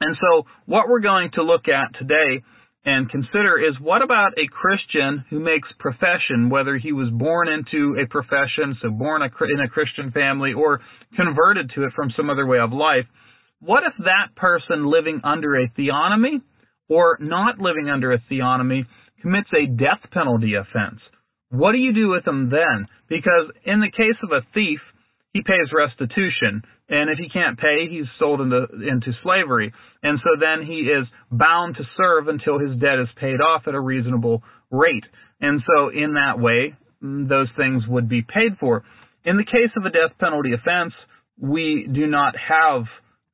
[0.00, 2.42] And so what we're going to look at today
[2.84, 7.96] and consider is what about a Christian who makes profession, whether he was born into
[7.98, 10.80] a profession, so born in a Christian family, or
[11.16, 13.06] converted to it from some other way of life.
[13.60, 16.42] What if that person living under a theonomy
[16.88, 18.84] or not living under a theonomy
[19.22, 21.00] commits a death penalty offense?
[21.48, 22.86] What do you do with them then?
[23.08, 24.80] Because in the case of a thief,
[25.32, 26.62] he pays restitution.
[26.88, 29.72] And if he can't pay, he's sold into, into slavery.
[30.02, 33.74] And so then he is bound to serve until his debt is paid off at
[33.74, 35.04] a reasonable rate.
[35.40, 38.84] And so in that way, mm, those things would be paid for.
[39.24, 40.92] In the case of a death penalty offense,
[41.38, 42.84] we do not have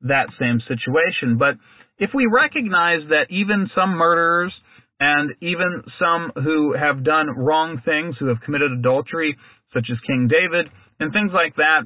[0.02, 1.36] that same situation.
[1.36, 1.56] But
[1.98, 4.52] if we recognize that even some murderers
[5.00, 9.36] and even some who have done wrong things, who have committed adultery,
[9.74, 11.82] such as King David, and things like that,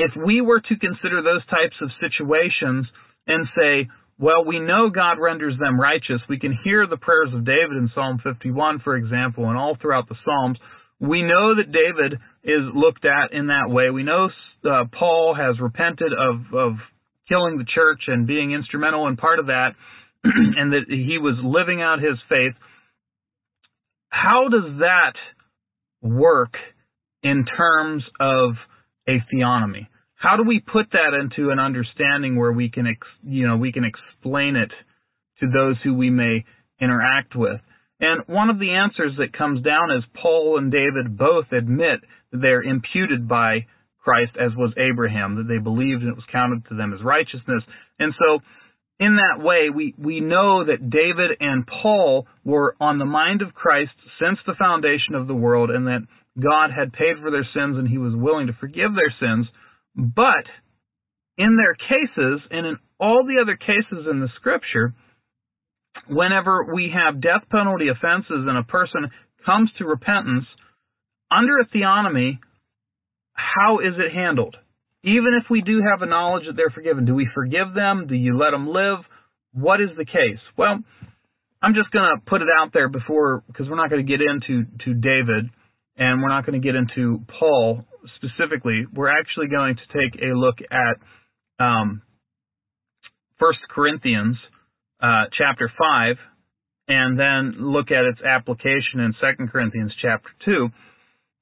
[0.00, 2.86] if we were to consider those types of situations
[3.26, 6.20] and say, well, we know God renders them righteous.
[6.28, 10.08] We can hear the prayers of David in Psalm 51, for example, and all throughout
[10.08, 10.58] the Psalms.
[11.00, 13.88] We know that David is looked at in that way.
[13.88, 14.28] We know
[14.64, 16.72] uh, Paul has repented of, of
[17.30, 19.70] killing the church and being instrumental in part of that,
[20.24, 22.52] and that he was living out his faith.
[24.10, 25.14] How does that
[26.02, 26.52] work
[27.22, 28.52] in terms of
[29.08, 29.86] a theonomy?
[30.20, 33.72] How do we put that into an understanding where we can, ex, you know, we
[33.72, 34.70] can explain it
[35.40, 36.44] to those who we may
[36.78, 37.58] interact with?
[38.00, 42.00] And one of the answers that comes down is Paul and David both admit
[42.32, 43.64] that they're imputed by
[44.04, 47.64] Christ as was Abraham, that they believed and it was counted to them as righteousness.
[47.98, 48.40] And so,
[48.98, 53.54] in that way, we, we know that David and Paul were on the mind of
[53.54, 56.06] Christ since the foundation of the world and that
[56.38, 59.46] God had paid for their sins and he was willing to forgive their sins.
[59.96, 60.46] But
[61.36, 64.94] in their cases, and in all the other cases in the scripture,
[66.08, 69.10] whenever we have death penalty offenses and a person
[69.44, 70.44] comes to repentance,
[71.30, 72.38] under a theonomy,
[73.32, 74.56] how is it handled?
[75.02, 78.06] Even if we do have a knowledge that they're forgiven, do we forgive them?
[78.06, 78.98] Do you let them live?
[79.52, 80.40] What is the case?
[80.58, 80.78] Well,
[81.62, 84.20] I'm just going to put it out there before, because we're not going to get
[84.20, 85.50] into to David,
[85.96, 87.84] and we're not going to get into Paul
[88.16, 88.86] specifically.
[88.92, 92.02] We're actually going to take a look at um,
[93.38, 94.36] 1 Corinthians
[95.02, 96.16] uh, chapter 5,
[96.88, 100.68] and then look at its application in 2 Corinthians chapter 2.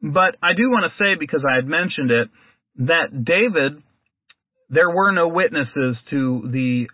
[0.02, 2.28] But I do want to say, because I had mentioned it,
[2.86, 3.82] that David,
[4.68, 6.86] there were no witnesses to the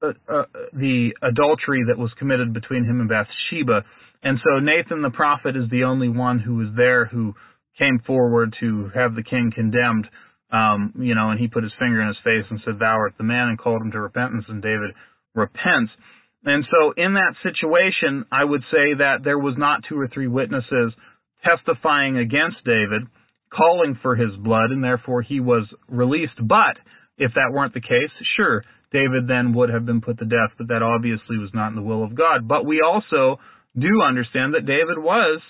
[0.00, 3.84] uh, uh, the adultery that was committed between him and Bathsheba,
[4.22, 7.34] and so Nathan the prophet is the only one who was there who
[7.78, 10.08] came forward to have the king condemned.
[10.50, 13.14] Um, you know, and he put his finger in his face and said, "Thou art
[13.18, 14.46] the man," and called him to repentance.
[14.48, 14.94] And David
[15.34, 15.92] repents.
[16.44, 20.28] And so, in that situation, I would say that there was not two or three
[20.28, 20.94] witnesses
[21.44, 23.02] testifying against David,
[23.54, 26.38] calling for his blood, and therefore he was released.
[26.40, 26.78] But
[27.18, 30.68] if that weren't the case, sure, David then would have been put to death, but
[30.68, 32.48] that obviously was not in the will of God.
[32.48, 33.38] But we also
[33.76, 35.40] do understand that David was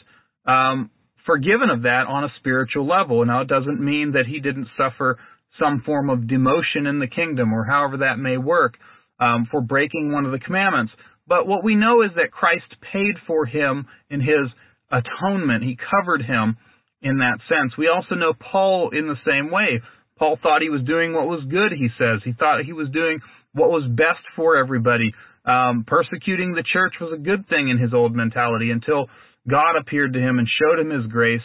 [0.46, 0.90] um,
[1.28, 3.22] forgiven of that on a spiritual level.
[3.26, 5.18] Now, it doesn't mean that he didn't suffer
[5.60, 8.78] some form of demotion in the kingdom or however that may work
[9.20, 10.92] um, for breaking one of the commandments.
[11.26, 14.48] But what we know is that Christ paid for him in his
[14.90, 15.64] atonement.
[15.64, 16.56] He covered him
[17.02, 17.76] in that sense.
[17.76, 19.82] We also know Paul in the same way.
[20.18, 22.20] Paul thought he was doing what was good, he says.
[22.24, 23.20] He thought he was doing
[23.52, 25.12] what was best for everybody.
[25.44, 29.06] Um, persecuting the church was a good thing in his old mentality until
[29.48, 31.40] God appeared to him and showed him his grace.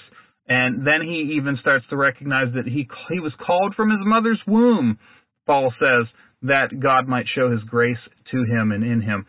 [0.47, 4.41] And then he even starts to recognize that he he was called from his mother's
[4.45, 4.99] womb.
[5.45, 6.08] Paul says
[6.43, 7.97] that God might show his grace
[8.32, 9.26] to him and in him.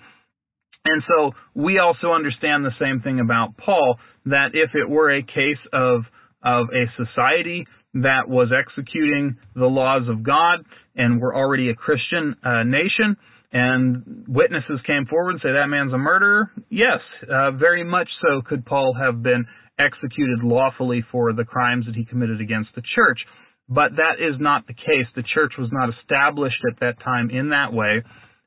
[0.84, 5.22] And so we also understand the same thing about Paul that if it were a
[5.22, 6.02] case of
[6.42, 10.64] of a society that was executing the laws of God
[10.96, 13.16] and were already a Christian uh, nation,
[13.54, 18.42] and witnesses came forward and say that man's a murderer, yes, uh, very much so
[18.42, 19.46] could Paul have been
[19.78, 23.20] executed lawfully for the crimes that he committed against the church.
[23.68, 25.06] But that is not the case.
[25.14, 28.02] The church was not established at that time in that way.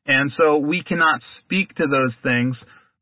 [0.06, 2.56] And so we cannot speak to those things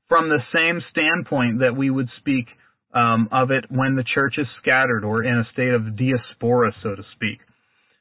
[0.07, 2.45] from the same standpoint that we would speak
[2.93, 6.95] um, of it when the church is scattered or in a state of diaspora, so
[6.95, 7.39] to speak.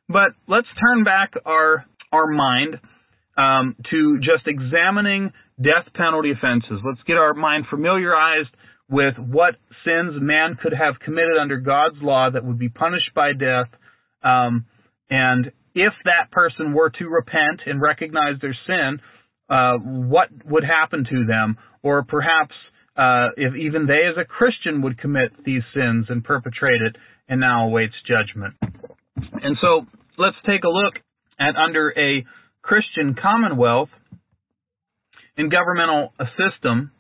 [0.09, 2.79] But let's turn back our our mind
[3.37, 6.81] um, to just examining death penalty offenses.
[6.85, 8.51] Let's get our mind familiarized
[8.89, 9.55] with what
[9.85, 13.69] sins man could have committed under God's law that would be punished by death.
[14.23, 14.67] Um,
[15.11, 19.01] and if that person were to repent and recognize their sin,
[19.49, 21.57] uh, what would happen to them?
[21.83, 22.55] Or perhaps
[22.97, 26.97] uh, if even they as a Christian would commit these sins and perpetrate it
[27.29, 28.55] and now awaits judgment.
[29.43, 30.95] And so let's take a look
[31.39, 32.25] at under a
[32.65, 33.91] Christian commonwealth
[35.37, 36.93] and governmental system,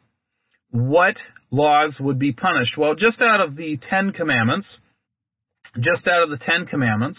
[0.71, 1.15] what
[1.51, 2.77] laws would be punished?
[2.77, 4.67] Well, just out of the Ten Commandments,
[5.77, 7.19] just out of the Ten Commandments,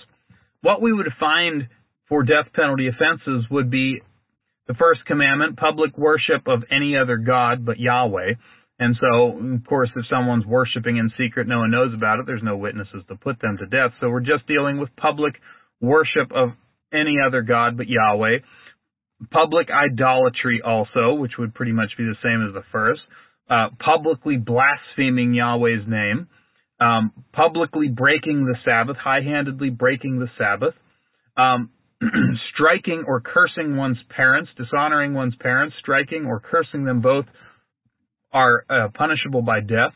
[0.61, 1.67] what we would find
[2.07, 4.01] for death penalty offenses would be
[4.67, 8.33] the first commandment, public worship of any other God but Yahweh.
[8.77, 12.43] And so, of course, if someone's worshiping in secret, no one knows about it, there's
[12.43, 13.91] no witnesses to put them to death.
[14.01, 15.33] So we're just dealing with public
[15.81, 16.49] worship of
[16.95, 18.39] any other God but Yahweh.
[19.31, 23.01] Public idolatry also, which would pretty much be the same as the first.
[23.49, 26.27] Uh, publicly blaspheming Yahweh's name.
[26.79, 30.73] Um, publicly breaking the Sabbath, high-handedly breaking the Sabbath.
[31.37, 31.69] Um,
[32.53, 37.25] striking or cursing one's parents, dishonoring one's parents, striking or cursing them both
[38.33, 39.93] are uh, punishable by death.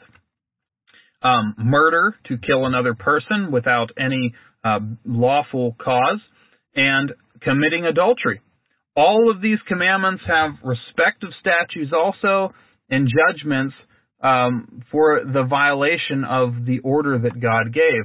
[1.22, 4.34] Um, murder, to kill another person without any
[4.64, 6.22] uh, lawful cause,
[6.76, 7.12] and
[7.42, 8.42] committing adultery.
[8.96, 12.54] All of these commandments have respective statutes also
[12.90, 13.76] and judgments
[14.22, 18.04] um, for the violation of the order that God gave.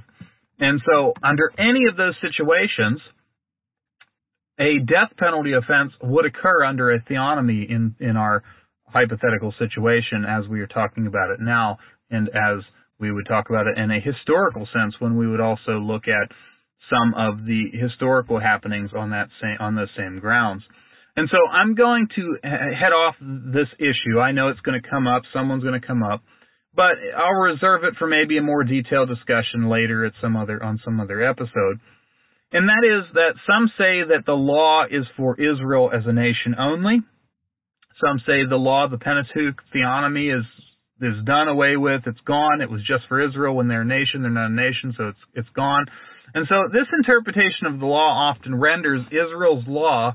[0.61, 3.01] And so, under any of those situations,
[4.61, 8.45] a death penalty offense would occur under a theonomy in, in our
[8.87, 11.79] hypothetical situation as we are talking about it now,
[12.11, 12.63] and as
[13.01, 16.31] we would talk about it in a historical sense when we would also look at
[16.91, 20.63] some of the historical happenings on that same on those same grounds.
[21.17, 24.19] And so I'm going to head off this issue.
[24.19, 25.23] I know it's going to come up.
[25.33, 26.23] Someone's going to come up,
[26.75, 30.81] but I'll reserve it for maybe a more detailed discussion later at some other on
[30.85, 31.79] some other episode.
[32.53, 36.55] And that is that some say that the law is for Israel as a nation
[36.59, 37.01] only.
[38.05, 40.45] Some say the law the Pentateuch theonomy is
[41.01, 42.03] is done away with.
[42.07, 42.61] It's gone.
[42.61, 44.23] It was just for Israel when they're a nation.
[44.23, 45.87] They're not a nation, so it's it's gone.
[46.35, 50.15] And so this interpretation of the law often renders Israel's law,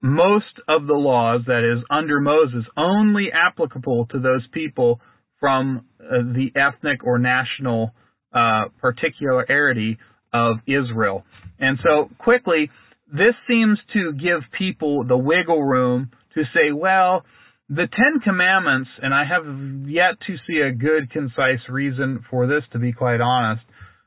[0.00, 5.00] most of the laws, that is, under Moses, only applicable to those people
[5.40, 7.92] from uh, the ethnic or national
[8.32, 9.98] uh, particularity
[10.32, 11.24] of Israel.
[11.58, 12.70] And so, quickly,
[13.12, 17.24] this seems to give people the wiggle room to say, well,
[17.68, 19.44] the Ten Commandments, and I have
[19.88, 23.62] yet to see a good, concise reason for this, to be quite honest,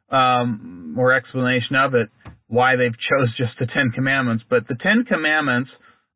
[0.09, 2.09] um, or explanation of it,
[2.47, 4.43] why they've chose just the Ten Commandments.
[4.49, 5.69] But the Ten Commandments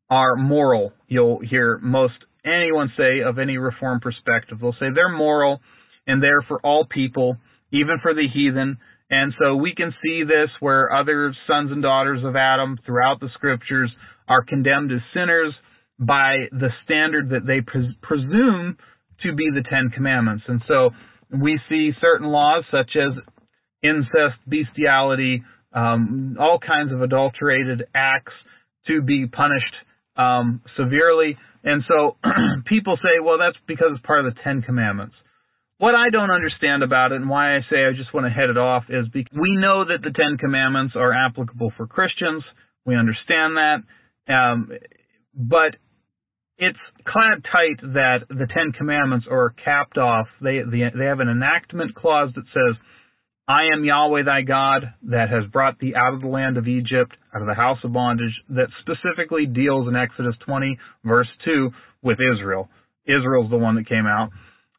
[0.08, 0.92] are moral.
[1.08, 2.14] You'll hear most
[2.44, 4.58] anyone say of any Reform perspective.
[4.60, 5.60] They'll say they're moral
[6.06, 7.36] and they're for all people,
[7.72, 8.78] even for the heathen.
[9.10, 13.28] And so we can see this where other sons and daughters of Adam throughout the
[13.34, 13.90] scriptures
[14.28, 15.52] are condemned as sinners
[15.98, 18.76] by the standard that they pres- presume
[19.22, 20.44] to be the Ten Commandments.
[20.48, 20.90] And so
[21.30, 23.12] we see certain laws such as
[23.82, 28.32] incest, bestiality, um, all kinds of adulterated acts
[28.86, 29.74] to be punished
[30.16, 31.36] um, severely.
[31.62, 32.16] And so
[32.66, 35.14] people say, well, that's because it's part of the Ten Commandments.
[35.78, 38.50] What I don't understand about it and why I say I just want to head
[38.50, 42.44] it off is because we know that the Ten Commandments are applicable for Christians.
[42.84, 43.78] We understand that.
[44.28, 44.70] Um,
[45.34, 45.76] but
[46.58, 50.26] it's clad tight that the Ten Commandments are capped off.
[50.42, 52.76] They, they, they have an enactment clause that says,
[53.50, 57.16] I am Yahweh thy God that has brought thee out of the land of Egypt,
[57.34, 61.70] out of the house of bondage, that specifically deals in Exodus 20, verse 2,
[62.00, 62.68] with Israel.
[63.06, 64.30] Israel's the one that came out.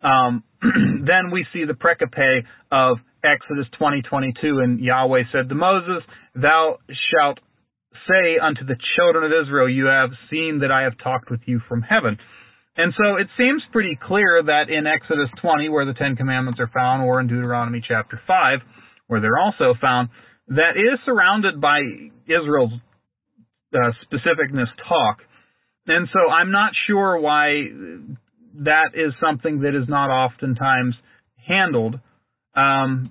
[0.02, 0.46] Um,
[1.06, 6.02] then we see the pericope of Exodus 20:22, 20, and Yahweh said to Moses,
[6.34, 6.78] "Thou
[7.12, 7.42] shalt
[8.08, 11.60] say unto the children of Israel, You have seen that I have talked with you
[11.68, 12.18] from heaven."
[12.78, 16.72] And so it seems pretty clear that in Exodus 20, where the Ten Commandments are
[16.74, 18.60] found, or in Deuteronomy chapter 5,
[19.08, 20.10] where they're also found,
[20.48, 21.80] that is surrounded by
[22.28, 22.72] Israel's
[23.74, 25.20] uh, specificness talk
[25.88, 27.64] And so I'm not sure why
[28.64, 30.96] that is something that is not oftentimes
[31.48, 32.00] handled.
[32.56, 33.10] Um,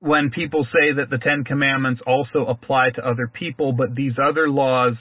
[0.00, 4.48] when people say that the Ten Commandments also apply to other people, but these other
[4.48, 4.94] laws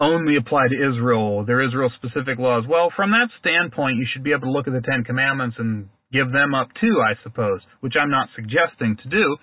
[0.00, 2.64] only apply to Israel, they're Israel specific laws.
[2.68, 5.88] Well, from that standpoint, you should be able to look at the Ten Commandments and
[6.12, 9.36] give them up too, I suppose, which I'm not suggesting to do.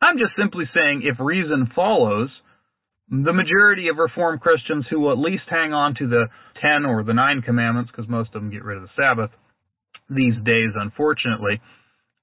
[0.00, 2.28] I'm just simply saying if reason follows,
[3.08, 6.26] the majority of Reformed Christians who will at least hang on to the
[6.60, 9.30] Ten or the Nine Commandments, because most of them get rid of the Sabbath
[10.08, 11.60] these days, unfortunately,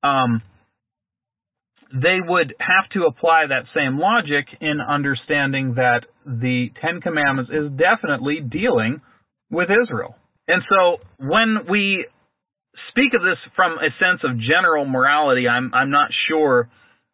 [0.03, 0.41] um,
[1.93, 7.71] they would have to apply that same logic in understanding that the Ten Commandments is
[7.71, 9.01] definitely dealing
[9.49, 10.15] with Israel.
[10.47, 12.05] And so when we
[12.89, 16.69] speak of this from a sense of general morality, I'm I'm not sure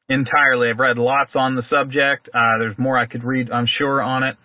[0.09, 0.69] entirely.
[0.69, 2.29] I've read lots on the subject.
[2.33, 4.35] Uh, there's more I could read, I'm sure, on it,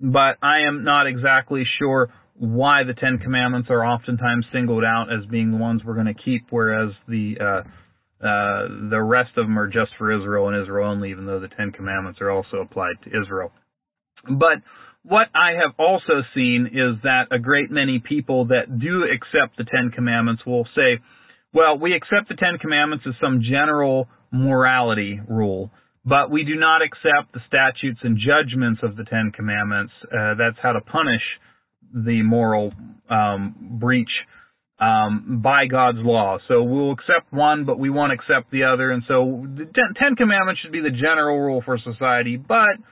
[0.00, 5.26] but I am not exactly sure why the Ten Commandments are oftentimes singled out as
[5.26, 7.68] being the ones we're going to keep, whereas the uh,
[8.22, 11.48] uh, the rest of them are just for Israel and Israel only, even though the
[11.48, 13.50] Ten Commandments are also applied to Israel.
[14.24, 14.62] But
[15.02, 19.64] what I have also seen is that a great many people that do accept the
[19.64, 21.00] Ten Commandments will say,
[21.52, 25.70] well, we accept the Ten Commandments as some general morality rule,
[26.04, 29.92] but we do not accept the statutes and judgments of the Ten Commandments.
[30.04, 31.22] Uh, that's how to punish
[31.92, 32.72] the moral
[33.10, 34.08] um, breach
[34.82, 36.38] um, by God's law.
[36.48, 38.90] So we'll accept one, but we won't accept the other.
[38.90, 39.66] And so the
[39.96, 42.82] Ten Commandments should be the general rule for society, but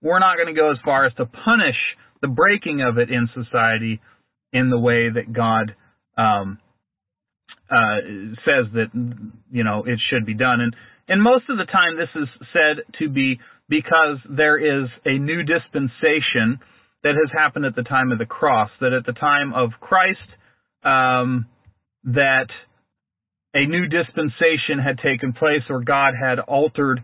[0.00, 1.76] we're not going to go as far as to punish
[2.22, 4.00] the breaking of it in society
[4.52, 5.74] in the way that God
[6.16, 6.58] um,
[7.68, 7.98] uh,
[8.44, 8.90] says that
[9.50, 10.60] you know it should be done.
[10.60, 10.76] And
[11.08, 15.42] and most of the time, this is said to be because there is a new
[15.42, 16.60] dispensation
[17.02, 18.70] that has happened at the time of the cross.
[18.80, 20.18] That at the time of Christ
[20.84, 21.46] um,
[22.04, 22.46] that
[23.54, 27.00] a new dispensation had taken place or God had altered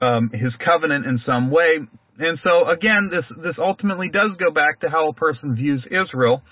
[0.00, 1.78] um, his covenant in some way.
[2.18, 6.42] And so again, this, this ultimately does go back to how a person views Israel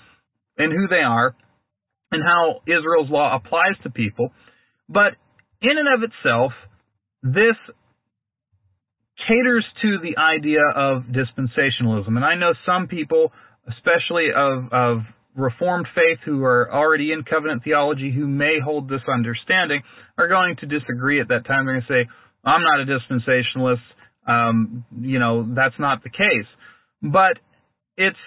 [0.57, 1.35] and who they are
[2.11, 4.29] and how Israel's law applies to people.
[4.87, 5.13] But
[5.61, 6.51] in and of itself,
[7.21, 7.55] this
[9.27, 12.07] caters to the idea of dispensationalism.
[12.09, 13.31] And I know some people,
[13.69, 14.97] especially of, of
[15.35, 19.81] Reformed faith who are already in covenant theology who may hold this understanding
[20.17, 21.65] are going to disagree at that time.
[21.65, 22.09] They're going to say,
[22.45, 23.81] I'm not a dispensationalist.
[24.27, 26.47] Um, you know, that's not the case.
[27.01, 27.39] But
[27.97, 28.17] it's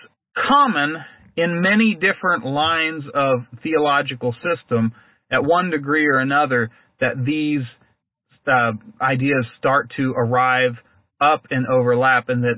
[0.48, 0.96] common
[1.36, 4.92] in many different lines of theological system
[5.30, 7.62] at one degree or another that these
[8.46, 10.72] uh, ideas start to arrive
[11.20, 12.56] up and overlap and that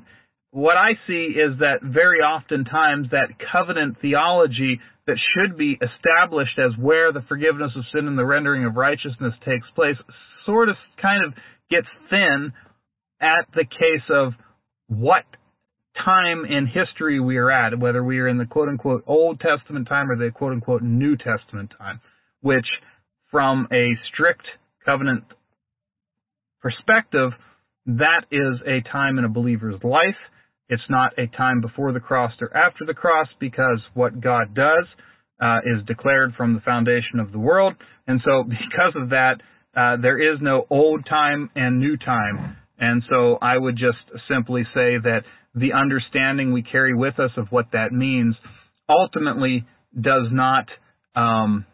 [0.51, 6.72] what I see is that very oftentimes that covenant theology that should be established as
[6.78, 9.96] where the forgiveness of sin and the rendering of righteousness takes place
[10.46, 11.34] sort of kind of
[11.70, 12.53] gets thin
[13.20, 14.32] at the case of
[14.88, 15.24] what
[16.05, 19.88] time in history we are at, whether we are in the quote unquote Old Testament
[19.88, 22.01] time or the quote unquote New Testament time,
[22.40, 22.66] which
[23.30, 24.44] from a strict
[24.84, 25.24] covenant
[26.62, 27.32] perspective,
[27.86, 30.16] that is a time in a believer's life
[30.68, 34.86] it's not a time before the cross or after the cross because what God does
[35.40, 37.74] uh, is declared from the foundation of the world.
[38.06, 39.36] And so, because of that,
[39.76, 42.56] uh, there is no old time and new time.
[42.78, 43.98] And so, I would just
[44.28, 45.22] simply say that
[45.54, 48.36] the understanding we carry with us of what that means
[48.88, 49.66] ultimately
[50.00, 50.66] does not
[51.16, 51.66] um,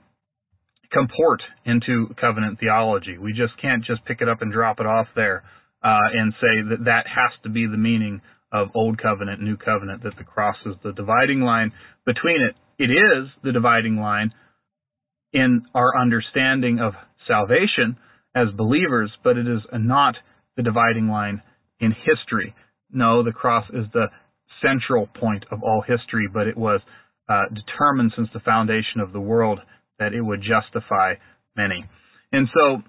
[0.93, 3.19] comport into covenant theology.
[3.19, 5.45] We just can't just pick it up and drop it off there
[5.83, 8.23] uh, and say that that has to be the meaning
[8.55, 11.73] of Old Covenant, New Covenant, that the cross is the dividing line
[12.07, 12.55] between it.
[12.79, 14.33] It is the dividing line
[15.33, 16.95] in our understanding of
[17.27, 17.97] salvation
[18.35, 20.15] as believers, but it is not
[20.57, 21.43] the dividing line
[21.81, 22.55] in history.
[22.93, 24.07] No, the cross is the
[24.63, 26.81] central point of all history, but it was
[27.29, 29.59] uh, determined since the foundation of the world
[29.99, 31.15] that it would justify
[31.57, 31.85] many.
[32.33, 32.83] And so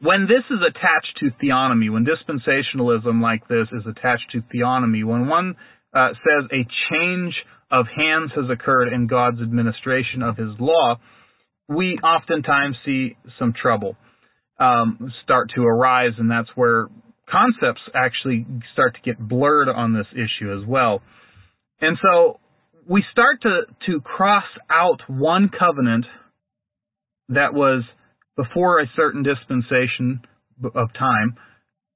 [0.00, 5.28] when this is attached to theonomy, when dispensationalism like this is attached to theonomy, when
[5.28, 5.56] one
[5.94, 7.34] uh, says a change
[7.70, 10.96] of hands has occurred in God's administration of His law,
[11.68, 13.96] we oftentimes see some trouble
[14.58, 16.88] um, start to arise, and that's where
[17.30, 21.00] concepts actually start to get blurred on this issue as well.
[21.80, 22.40] And so
[22.88, 26.06] we start to, to cross out one covenant
[27.28, 27.84] that was
[28.40, 30.20] before a certain dispensation
[30.74, 31.36] of time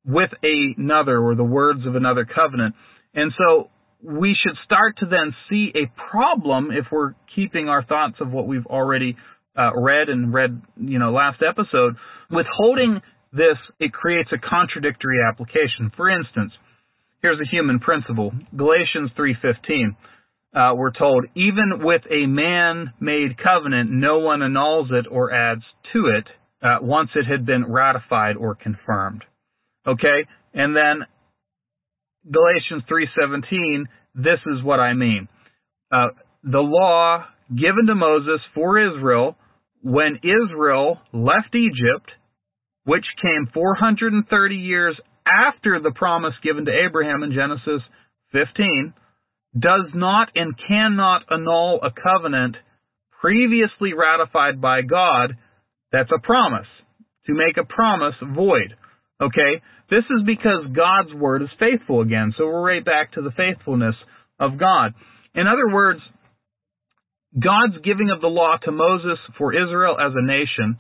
[0.05, 2.75] with another or the words of another covenant.
[3.15, 3.71] And so
[4.03, 8.47] we should start to then see a problem if we're keeping our thoughts of what
[8.47, 9.17] we've already
[9.57, 11.97] uh, read and read, you know, last episode.
[12.31, 13.01] Withholding
[13.33, 15.91] this, it creates a contradictory application.
[15.97, 16.53] For instance,
[17.23, 18.33] here's a human principle.
[18.55, 19.97] Galatians 3:15.
[20.55, 26.07] Uh, we're told, even with a man-made covenant, no one annuls it or adds to
[26.07, 26.25] it
[26.63, 29.25] uh, once it had been ratified or confirmed.
[29.87, 31.07] Okay, and then
[32.31, 33.85] Galatians 3:17.
[34.15, 35.29] This is what I mean.
[35.93, 36.09] Uh,
[36.45, 39.37] the law given to Moses for Israel
[39.83, 42.11] when Israel left Egypt,
[42.85, 47.83] which came 430 years after the promise given to Abraham in Genesis
[48.33, 48.95] 15,
[49.59, 52.57] does not and cannot annul a covenant
[53.21, 55.37] previously ratified by God
[55.93, 56.67] that's a promise.
[57.27, 58.77] To make a promise void.
[59.23, 59.63] Okay?
[59.89, 62.35] This is because God's word is faithful again.
[62.37, 63.95] So we're right back to the faithfulness
[64.39, 64.93] of God.
[65.35, 66.01] In other words,
[67.33, 70.77] God's giving of the law to Moses for Israel as a nation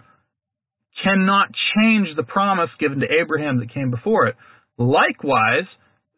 [1.02, 4.36] cannot change the promise given to Abraham that came before it.
[4.78, 5.66] Likewise,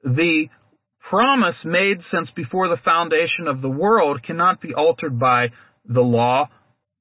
[0.05, 0.47] the
[1.09, 5.49] promise made since before the foundation of the world cannot be altered by
[5.85, 6.49] the law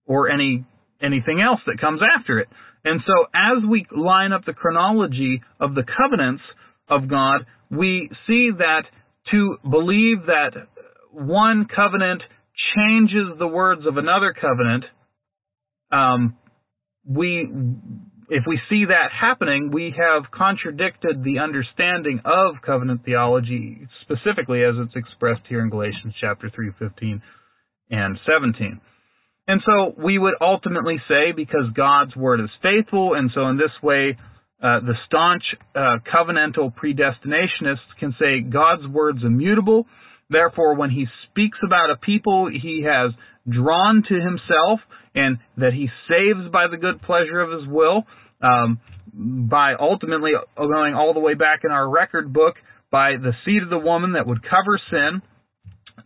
[0.06, 0.66] or any
[1.02, 2.48] anything else that comes after it.
[2.84, 6.44] And so as we line up the chronology of the covenants
[6.88, 8.84] of God, we see that
[9.32, 10.52] to believe that
[11.12, 12.22] one covenant
[12.76, 14.86] changes the words of another covenant,
[15.92, 16.38] um,
[17.08, 17.50] we
[18.30, 24.76] if we see that happening, we have contradicted the understanding of covenant theology, specifically as
[24.78, 27.22] it's expressed here in Galatians chapter 3, 15
[27.92, 28.82] and 17.
[29.48, 33.72] And so we would ultimately say, because God's word is faithful, and so in this
[33.84, 34.18] way,
[34.62, 35.44] uh, the staunch
[35.76, 39.86] uh, covenantal predestinationists can say God's word's immutable.
[40.30, 43.12] Therefore, when he speaks about a people he has
[43.48, 44.80] drawn to himself,
[45.16, 48.04] and that he saves by the good pleasure of his will,
[48.42, 48.80] um,
[49.14, 52.56] by ultimately going all the way back in our record book,
[52.92, 55.22] by the seed of the woman that would cover sin,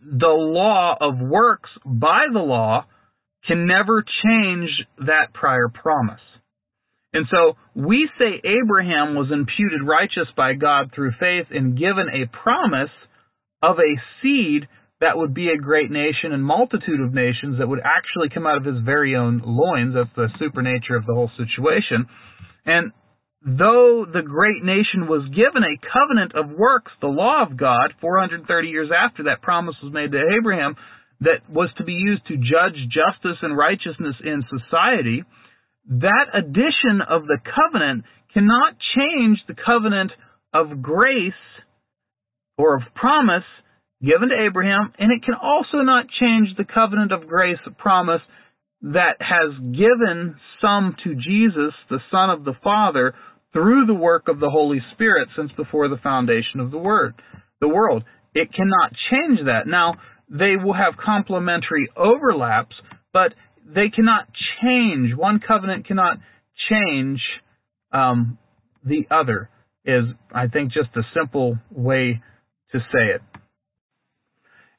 [0.02, 2.86] the law of works by the law
[3.46, 6.20] can never change that prior promise.
[7.12, 12.30] And so we say Abraham was imputed righteous by God through faith and given a
[12.42, 12.90] promise
[13.62, 14.68] of a seed
[15.00, 18.58] that would be a great nation and multitude of nations that would actually come out
[18.58, 19.94] of his very own loins.
[19.94, 22.06] That's the super nature of the whole situation.
[22.66, 22.92] And
[23.42, 28.68] though the great nation was given a covenant of works, the law of God, 430
[28.68, 30.76] years after that promise was made to Abraham,
[31.20, 35.24] that was to be used to judge justice and righteousness in society,
[35.88, 40.12] that addition of the covenant cannot change the covenant
[40.52, 41.32] of grace
[42.58, 43.44] or of promise
[44.02, 48.22] given to Abraham, and it can also not change the covenant of grace promise
[48.82, 53.14] that has given some to Jesus, the Son of the Father,
[53.52, 57.14] through the work of the Holy Spirit since before the foundation of the word,
[57.60, 58.04] the world.
[58.34, 59.66] It cannot change that.
[59.66, 59.94] Now,
[60.30, 62.74] they will have complementary overlaps,
[63.12, 63.34] but
[63.66, 64.28] they cannot
[64.62, 65.14] change.
[65.16, 66.18] One covenant cannot
[66.70, 67.20] change
[67.92, 68.38] um,
[68.84, 69.50] the other.
[69.84, 72.22] Is I think just a simple way
[72.72, 73.22] to say it.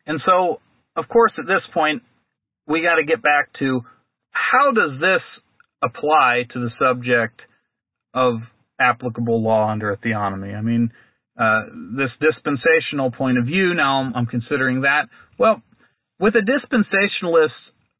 [0.05, 0.59] And so,
[0.95, 2.03] of course, at this point,
[2.67, 3.81] we got to get back to
[4.31, 5.21] how does this
[5.83, 7.41] apply to the subject
[8.13, 8.35] of
[8.79, 10.55] applicable law under a theonomy?
[10.55, 10.91] I mean,
[11.39, 11.63] uh,
[11.97, 15.03] this dispensational point of view, now I'm, I'm considering that.
[15.37, 15.61] Well,
[16.19, 17.49] with a dispensationalist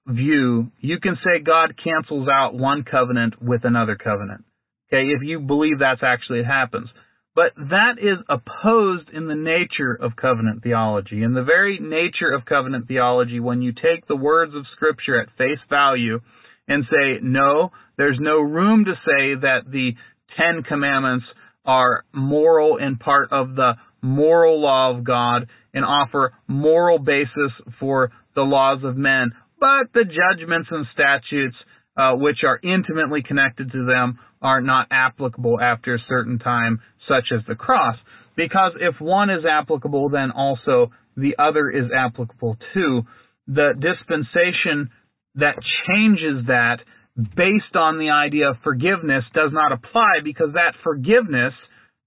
[0.08, 4.44] view, you can say God cancels out one covenant with another covenant.
[4.92, 6.90] Okay, if you believe that's actually it happens.
[7.34, 11.24] But that is opposed in the nature of covenant theology.
[11.24, 15.30] In the very nature of covenant theology, when you take the words of Scripture at
[15.38, 16.20] face value
[16.68, 19.94] and say, no, there's no room to say that the
[20.38, 21.26] Ten Commandments
[21.66, 28.12] are moral and part of the moral law of God and offer moral basis for
[28.36, 31.56] the laws of men, but the judgments and statutes
[31.98, 37.26] uh, which are intimately connected to them are not applicable after a certain time, such
[37.34, 37.96] as the cross.
[38.36, 43.02] Because if one is applicable, then also the other is applicable too.
[43.48, 44.90] The dispensation
[45.36, 45.56] that
[45.88, 46.78] changes that
[47.16, 51.54] based on the idea of forgiveness does not apply because that forgiveness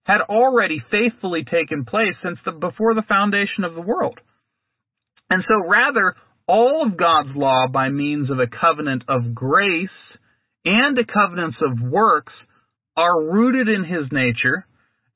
[0.04, 4.18] had already faithfully taken place since the, before the foundation of the world.
[5.30, 6.14] And so rather,
[6.46, 9.88] all of God's law by means of a covenant of grace
[10.64, 12.32] and a covenant of works
[12.96, 14.66] are rooted in his nature.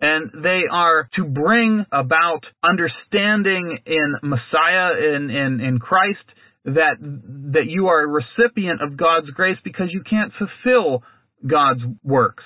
[0.01, 6.24] And they are to bring about understanding in Messiah in in, in Christ
[6.64, 11.03] that that you are a recipient of God's grace because you can't fulfill
[11.46, 12.44] God's works.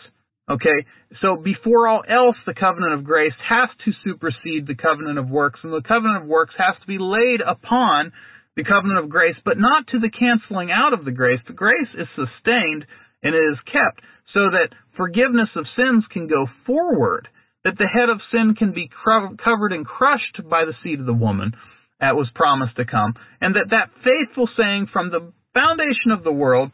[0.51, 0.87] Okay?
[1.21, 5.61] So before all else the covenant of grace has to supersede the covenant of works
[5.63, 8.13] and the covenant of works has to be laid upon
[8.57, 11.41] the covenant of grace but not to the canceling out of the grace.
[11.47, 12.87] The grace is sustained
[13.23, 14.01] and it is kept
[14.35, 17.29] so that forgiveness of sins can go forward
[17.65, 21.13] that the head of sin can be covered and crushed by the seed of the
[21.13, 21.53] woman
[22.01, 26.33] that was promised to come, and that that faithful saying from the foundation of the
[26.33, 26.71] world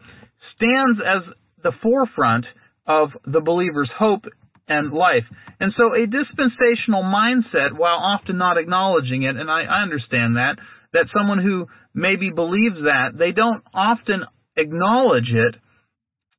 [0.57, 1.22] stands as
[1.62, 2.47] the forefront
[2.86, 4.24] of the believer's hope
[4.68, 5.24] and life.
[5.61, 10.57] And so a dispensational mindset, while often not acknowledging it, and I, I understand that,
[10.93, 14.22] that someone who maybe believes that, they don't often
[14.57, 15.57] acknowledge it,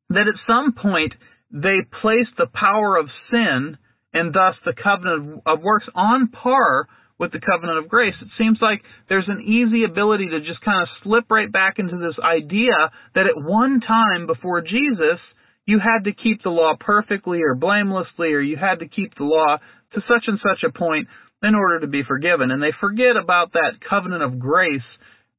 [0.09, 1.13] that at some point
[1.51, 3.77] they place the power of sin
[4.13, 6.87] and thus the covenant of works on par
[7.19, 8.15] with the covenant of grace.
[8.21, 11.97] It seems like there's an easy ability to just kind of slip right back into
[11.97, 12.73] this idea
[13.13, 15.19] that at one time before Jesus,
[15.65, 19.25] you had to keep the law perfectly or blamelessly, or you had to keep the
[19.25, 19.57] law
[19.93, 21.07] to such and such a point
[21.43, 22.51] in order to be forgiven.
[22.51, 24.81] And they forget about that covenant of grace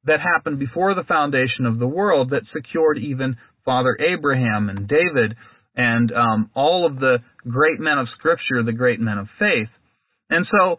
[0.04, 5.36] that happened before the foundation of the world that secured even Father Abraham and David
[5.80, 7.18] and um, all of the
[7.48, 9.70] great men of Scripture, the great men of faith.
[10.28, 10.76] And so,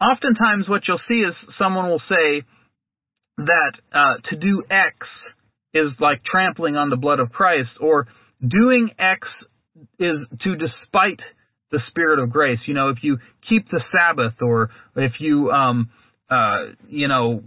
[0.00, 2.42] oftentimes, what you'll see is someone will say
[3.38, 4.96] that uh, to do X
[5.72, 8.06] is like trampling on the blood of Christ, or
[8.46, 9.26] doing X
[9.98, 11.20] is to despite
[11.72, 12.60] the Spirit of grace.
[12.66, 13.16] You know, if you
[13.48, 15.88] keep the Sabbath, or if you, um,
[16.30, 17.42] uh, you know,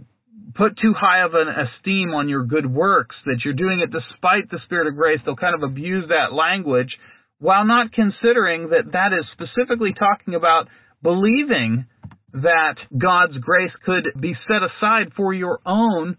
[0.54, 4.50] put too high of an esteem on your good works, that you're doing it despite
[4.50, 5.20] the Spirit of grace.
[5.24, 6.96] They'll kind of abuse that language
[7.38, 10.66] while not considering that that is specifically talking about
[11.02, 11.86] believing
[12.32, 16.16] that God's grace could be set aside for your own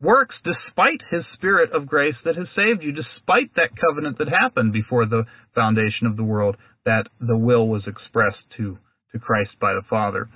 [0.00, 4.72] works despite His Spirit of grace that has saved you, despite that covenant that happened
[4.72, 8.76] before the foundation of the world, that the will was expressed to,
[9.12, 10.28] to Christ by the Father.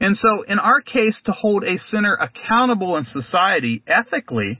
[0.00, 4.58] And so, in our case, to hold a sinner accountable in society ethically,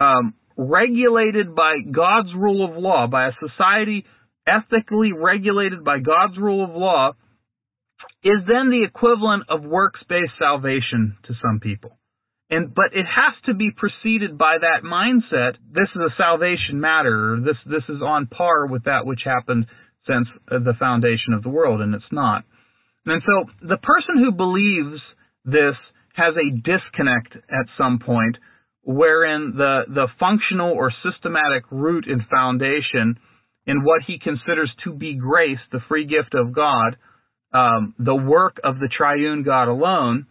[0.00, 4.04] um, regulated by God's rule of law, by a society
[4.46, 7.12] ethically regulated by God's rule of law,
[8.24, 11.98] is then the equivalent of works-based salvation to some people.
[12.50, 15.56] And but it has to be preceded by that mindset.
[15.70, 17.34] This is a salvation matter.
[17.34, 19.66] Or this this is on par with that which happened
[20.06, 22.44] since the foundation of the world, and it's not.
[23.06, 25.00] And so the person who believes
[25.44, 25.76] this
[26.14, 28.36] has a disconnect at some point
[28.82, 33.18] wherein the, the functional or systematic root and foundation
[33.66, 36.96] in what he considers to be grace, the free gift of God,
[37.52, 40.26] um, the work of the triune God alone,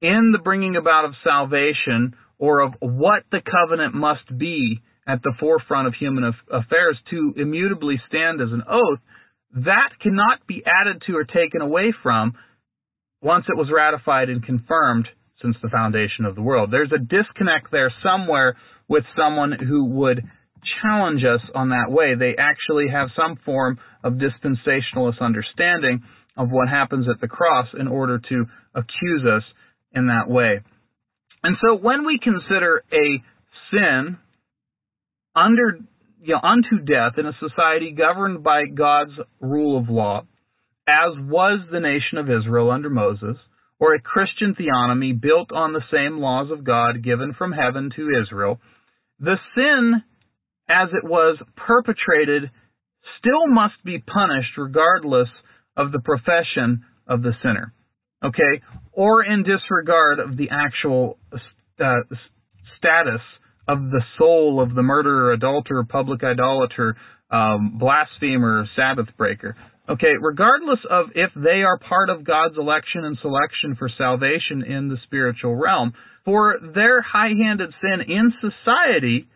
[0.00, 5.34] in the bringing about of salvation or of what the covenant must be at the
[5.38, 9.00] forefront of human affairs to immutably stand as an oath,
[9.54, 12.32] that cannot be added to or taken away from
[13.20, 15.08] once it was ratified and confirmed
[15.40, 16.70] since the foundation of the world.
[16.70, 18.56] There's a disconnect there somewhere
[18.88, 20.22] with someone who would
[20.82, 22.14] challenge us on that way.
[22.14, 26.02] They actually have some form of dispensationalist understanding
[26.36, 29.42] of what happens at the cross in order to accuse us
[29.92, 30.60] in that way.
[31.42, 33.22] And so when we consider a
[33.70, 34.18] sin
[35.34, 35.78] under
[36.22, 40.22] you know, unto death in a society governed by God's rule of law,
[40.86, 43.36] as was the nation of Israel under Moses,
[43.80, 48.10] or a Christian theonomy built on the same laws of God given from heaven to
[48.22, 48.60] Israel,
[49.18, 50.02] the sin
[50.68, 52.50] as it was perpetrated
[53.18, 55.28] still must be punished regardless
[55.76, 57.74] of the profession of the sinner.
[58.24, 58.62] Okay?
[58.92, 62.02] Or in disregard of the actual uh,
[62.78, 63.20] status
[63.68, 66.96] of the soul of the murderer, adulterer, public idolater,
[67.30, 69.56] um, blasphemer, Sabbath breaker.
[69.88, 74.88] Okay, regardless of if they are part of God's election and selection for salvation in
[74.88, 75.92] the spiritual realm,
[76.24, 79.26] for their high handed sin in society,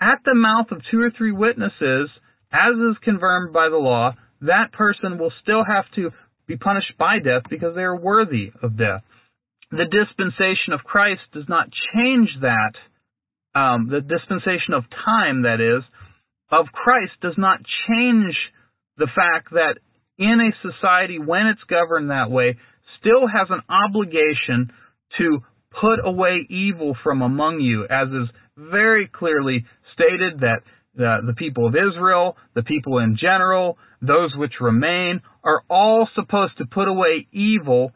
[0.00, 2.08] at the mouth of two or three witnesses,
[2.50, 6.10] as is confirmed by the law, that person will still have to
[6.46, 9.02] be punished by death because they are worthy of death.
[9.70, 12.72] The dispensation of Christ does not change that
[13.54, 15.82] um, the dispensation of time, that is,
[16.50, 18.34] of Christ does not change
[18.96, 19.78] the fact that
[20.18, 22.56] in a society, when it's governed that way,
[23.00, 24.70] still has an obligation
[25.18, 25.38] to
[25.80, 30.60] put away evil from among you, as is very clearly stated that
[30.94, 36.58] the, the people of Israel, the people in general, those which remain, are all supposed
[36.58, 37.92] to put away evil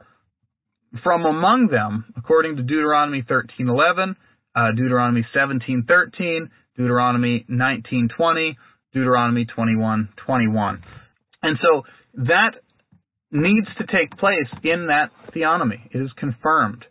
[1.02, 4.14] from among them, according to Deuteronomy 13:11,
[4.54, 8.56] uh, Deuteronomy 17:13, Deuteronomy 19:20,
[8.92, 10.82] Deuteronomy 21:21.
[11.42, 11.82] And so
[12.14, 12.54] that
[13.30, 15.80] needs to take place in that theonomy.
[15.90, 16.84] It is confirmed.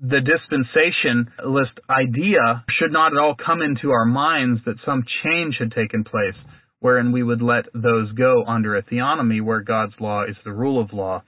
[0.00, 5.72] The dispensationalist idea should not at all come into our minds that some change had
[5.72, 6.36] taken place
[6.80, 10.78] wherein we would let those go under a theonomy where God's law is the rule
[10.78, 11.22] of law.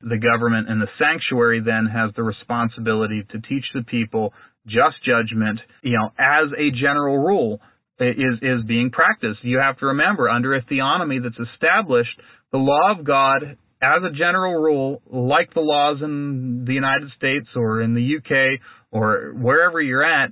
[0.00, 4.32] The government and the sanctuary then has the responsibility to teach the people
[4.66, 7.60] just judgment, you know, as a general rule
[7.98, 9.40] is is being practiced.
[9.42, 12.18] You have to remember under a theonomy that's established,
[12.50, 17.48] the law of God as a general rule, like the laws in the United States
[17.56, 18.60] or in the UK
[18.90, 20.30] or wherever you're at,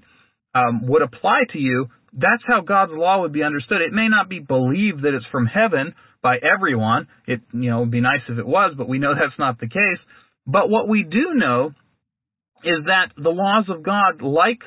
[0.54, 1.86] um, would apply to you.
[2.12, 3.82] That's how God's law would be understood.
[3.82, 7.08] It may not be believed that it's from heaven by everyone.
[7.26, 9.68] It you know would be nice if it was, but we know that's not the
[9.68, 10.00] case.
[10.46, 11.72] But what we do know
[12.64, 14.60] is that the laws of God, like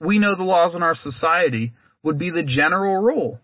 [0.00, 1.72] we know the laws in our society,
[2.02, 3.40] would be the general rule.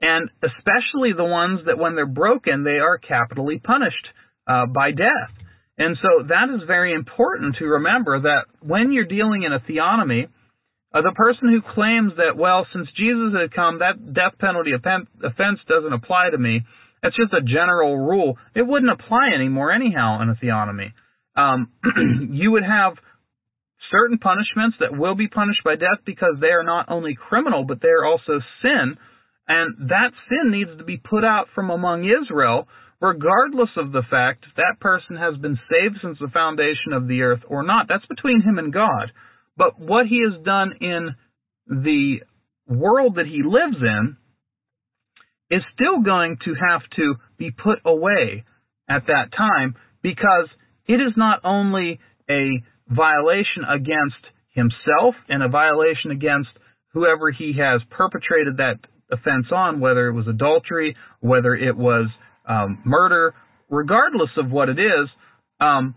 [0.00, 4.06] And especially the ones that when they're broken, they are capitally punished
[4.46, 5.34] uh, by death.
[5.76, 10.28] And so that is very important to remember that when you're dealing in a theonomy,
[10.94, 15.58] uh, the person who claims that, well, since Jesus had come, that death penalty offense
[15.68, 16.62] doesn't apply to me,
[17.02, 18.38] that's just a general rule.
[18.54, 20.92] It wouldn't apply anymore anyhow in a theonomy.
[21.36, 21.70] Um,
[22.32, 22.94] you would have
[23.90, 27.80] certain punishments that will be punished by death because they are not only criminal, but
[27.80, 28.96] they are also sin.
[29.48, 32.68] And that sin needs to be put out from among Israel,
[33.00, 37.42] regardless of the fact that person has been saved since the foundation of the earth
[37.48, 37.86] or not.
[37.88, 39.12] That's between him and God.
[39.56, 41.14] But what he has done in
[41.66, 42.20] the
[42.68, 44.16] world that he lives in
[45.50, 48.44] is still going to have to be put away
[48.88, 50.48] at that time because
[50.86, 56.50] it is not only a violation against himself and a violation against
[56.92, 58.76] whoever he has perpetrated that
[59.10, 62.08] offense on, whether it was adultery, whether it was
[62.48, 63.34] um, murder,
[63.68, 65.08] regardless of what it is,
[65.60, 65.94] um,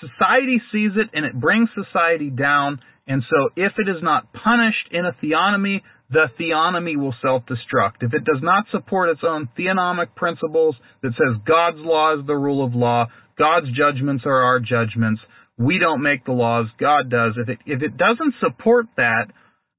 [0.00, 2.80] society sees it and it brings society down.
[3.06, 8.02] And so, if it is not punished in a theonomy, the theonomy will self destruct.
[8.02, 12.34] If it does not support its own theonomic principles that says God's law is the
[12.34, 13.06] rule of law,
[13.38, 15.20] God's judgments are our judgments,
[15.60, 17.34] we don't make the laws, God does.
[17.36, 19.26] If it if it doesn't support that,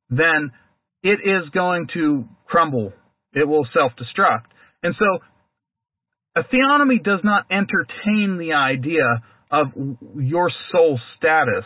[0.10, 0.52] then
[1.02, 2.94] it is going to crumble.
[3.34, 4.46] It will self-destruct.
[4.84, 5.20] And so
[6.36, 9.68] a theonomy does not entertain the idea of
[10.16, 11.66] your soul status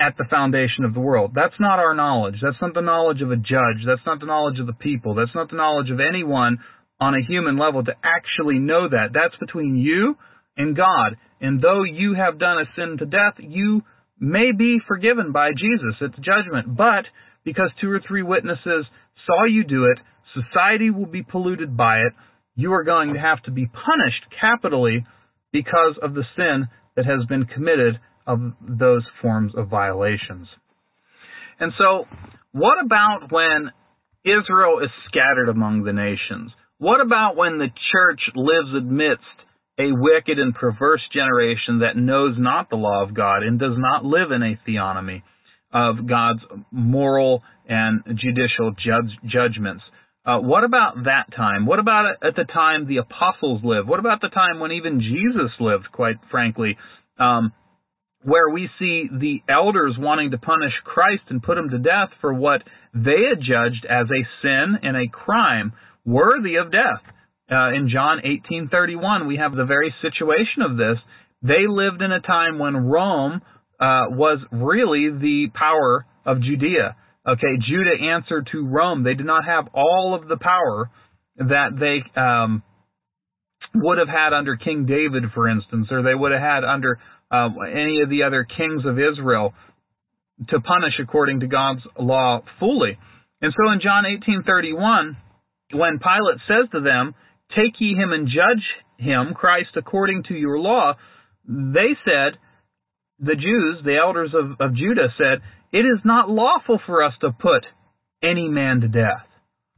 [0.00, 1.32] at the foundation of the world.
[1.34, 2.36] That's not our knowledge.
[2.42, 3.84] That's not the knowledge of a judge.
[3.86, 5.14] That's not the knowledge of the people.
[5.14, 6.58] That's not the knowledge of anyone
[7.00, 9.08] on a human level to actually know that.
[9.12, 10.16] That's between you
[10.56, 11.16] and God.
[11.44, 13.82] And though you have done a sin to death, you
[14.18, 16.74] may be forgiven by Jesus at the judgment.
[16.74, 17.04] But
[17.44, 18.86] because two or three witnesses
[19.26, 19.98] saw you do it,
[20.32, 22.14] society will be polluted by it.
[22.56, 25.04] You are going to have to be punished capitally
[25.52, 26.66] because of the sin
[26.96, 30.48] that has been committed of those forms of violations.
[31.60, 32.06] And so,
[32.52, 33.70] what about when
[34.24, 36.52] Israel is scattered among the nations?
[36.78, 39.43] What about when the church lives amidst
[39.78, 44.04] a wicked and perverse generation that knows not the law of God and does not
[44.04, 45.22] live in a theonomy
[45.72, 49.82] of God's moral and judicial judge, judgments.
[50.24, 51.66] Uh, what about that time?
[51.66, 53.88] What about at the time the apostles lived?
[53.88, 56.78] What about the time when even Jesus lived, quite frankly,
[57.18, 57.52] um,
[58.22, 62.32] where we see the elders wanting to punish Christ and put him to death for
[62.32, 62.62] what
[62.94, 65.72] they had judged as a sin and a crime
[66.06, 67.02] worthy of death?
[67.50, 70.96] Uh, in John 18:31, we have the very situation of this.
[71.42, 73.42] They lived in a time when Rome
[73.78, 76.96] uh, was really the power of Judea.
[77.26, 79.02] Okay, Judah answered to Rome.
[79.02, 80.90] They did not have all of the power
[81.36, 82.62] that they um,
[83.74, 86.98] would have had under King David, for instance, or they would have had under
[87.30, 89.52] uh, any of the other kings of Israel
[90.48, 92.98] to punish according to God's law fully.
[93.40, 95.16] And so in John 18:31,
[95.72, 97.14] when Pilate says to them,
[97.50, 98.64] Take ye him and judge
[98.98, 100.94] him, Christ, according to your law.
[101.46, 102.38] They said,
[103.18, 105.40] the Jews, the elders of, of Judah said,
[105.72, 107.64] It is not lawful for us to put
[108.22, 109.26] any man to death.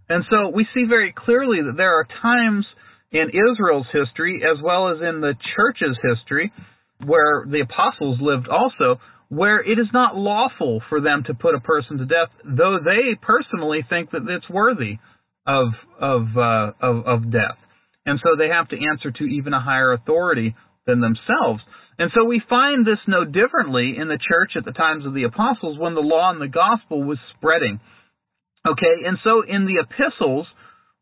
[0.08, 2.64] And so we see very clearly that there are times
[3.10, 6.52] in Israel's history, as well as in the church's history,
[7.04, 11.60] where the apostles lived also, where it is not lawful for them to put a
[11.60, 14.98] person to death, though they personally think that it's worthy
[15.46, 15.68] of
[16.00, 17.58] of uh, of, of death.
[18.04, 20.54] And so they have to answer to even a higher authority
[20.86, 21.62] than themselves.
[21.98, 25.24] And so we find this no differently in the church at the times of the
[25.24, 27.80] apostles when the law and the gospel was spreading.
[28.66, 30.46] Okay, and so in the epistles,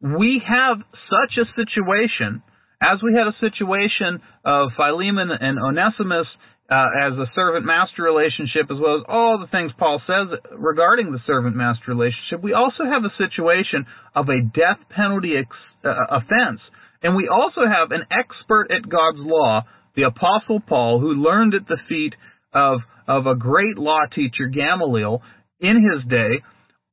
[0.00, 0.78] we have
[1.08, 2.42] such a situation,
[2.80, 6.26] as we had a situation of Philemon and Onesimus
[6.70, 11.12] uh, as a servant master relationship, as well as all the things Paul says regarding
[11.12, 13.84] the servant master relationship, we also have a situation
[14.14, 16.60] of a death penalty ex- uh, offense.
[17.02, 19.62] And we also have an expert at God's law,
[19.94, 22.14] the Apostle Paul, who learned at the feet
[22.54, 25.20] of, of a great law teacher, Gamaliel,
[25.60, 26.42] in his day,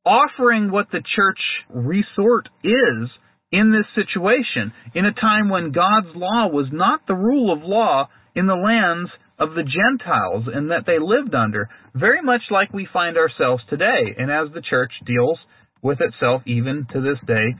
[0.05, 3.09] offering what the church resort is
[3.53, 8.09] in this situation, in a time when God's law was not the rule of law
[8.35, 9.09] in the lands
[9.41, 14.13] of the Gentiles and that they lived under, very much like we find ourselves today,
[14.17, 15.39] and as the church deals
[15.81, 17.55] with itself even to this day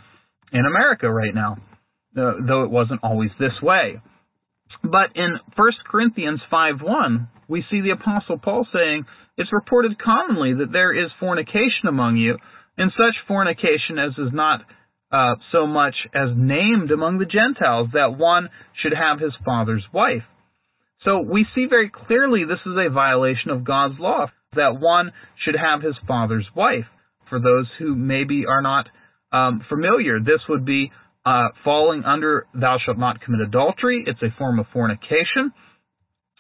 [0.53, 1.57] in America right now,
[2.15, 3.99] uh, though it wasn't always this way.
[4.83, 9.05] But in 1 Corinthians 5:1, we see the apostle Paul saying,
[9.37, 12.37] "It's reported commonly that there is fornication among you,
[12.77, 14.63] and such fornication as is not
[15.11, 20.23] uh, so much as named among the Gentiles, that one should have his father's wife."
[21.03, 25.11] So we see very clearly this is a violation of God's law, that one
[25.43, 26.85] should have his father's wife.
[27.29, 28.87] For those who maybe are not
[29.31, 30.91] um, familiar, this would be
[31.25, 34.03] uh, falling under thou shalt not commit adultery.
[34.05, 35.53] It's a form of fornication,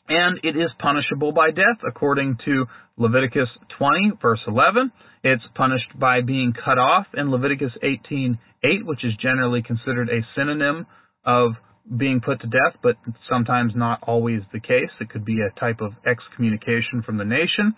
[0.09, 2.65] and it is punishable by death according to
[2.97, 3.47] Leviticus
[3.77, 4.91] 20, verse 11.
[5.23, 10.25] It's punished by being cut off in Leviticus 18, 8, which is generally considered a
[10.35, 10.85] synonym
[11.25, 11.53] of
[11.97, 12.95] being put to death, but
[13.29, 14.89] sometimes not always the case.
[14.99, 17.75] It could be a type of excommunication from the nation.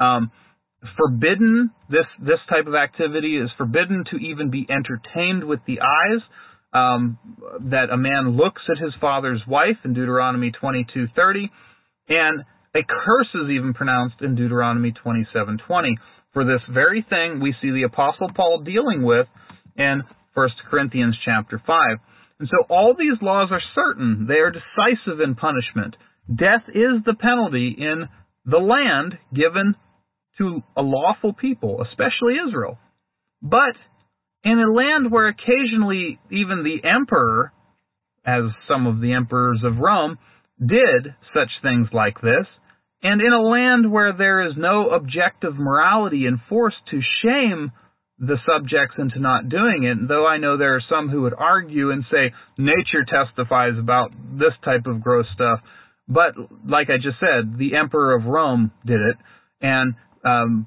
[0.00, 0.30] Um,
[0.96, 6.20] forbidden this this type of activity is forbidden to even be entertained with the eyes.
[6.72, 7.18] Um,
[7.70, 11.48] that a man looks at his father's wife in Deuteronomy 22:30,
[12.08, 15.96] and a curse is even pronounced in Deuteronomy 27:20
[16.32, 17.38] for this very thing.
[17.40, 19.28] We see the apostle Paul dealing with
[19.76, 20.02] in
[20.34, 21.98] 1 Corinthians chapter 5.
[22.40, 24.26] And so all these laws are certain.
[24.28, 25.96] They are decisive in punishment.
[26.28, 28.08] Death is the penalty in
[28.44, 29.74] the land given
[30.38, 32.78] to a lawful people, especially Israel.
[33.40, 33.76] But
[34.42, 37.52] in a land where occasionally even the emperor,
[38.26, 40.18] as some of the emperors of Rome,
[40.58, 42.46] did such things like this,
[43.02, 47.72] and in a land where there is no objective morality enforced to shame
[48.18, 51.90] the subjects into not doing it, though I know there are some who would argue
[51.90, 55.60] and say nature testifies about this type of gross stuff.
[56.06, 56.34] But
[56.68, 59.16] like I just said, the emperor of Rome did it,
[59.60, 59.94] and
[60.24, 60.66] um,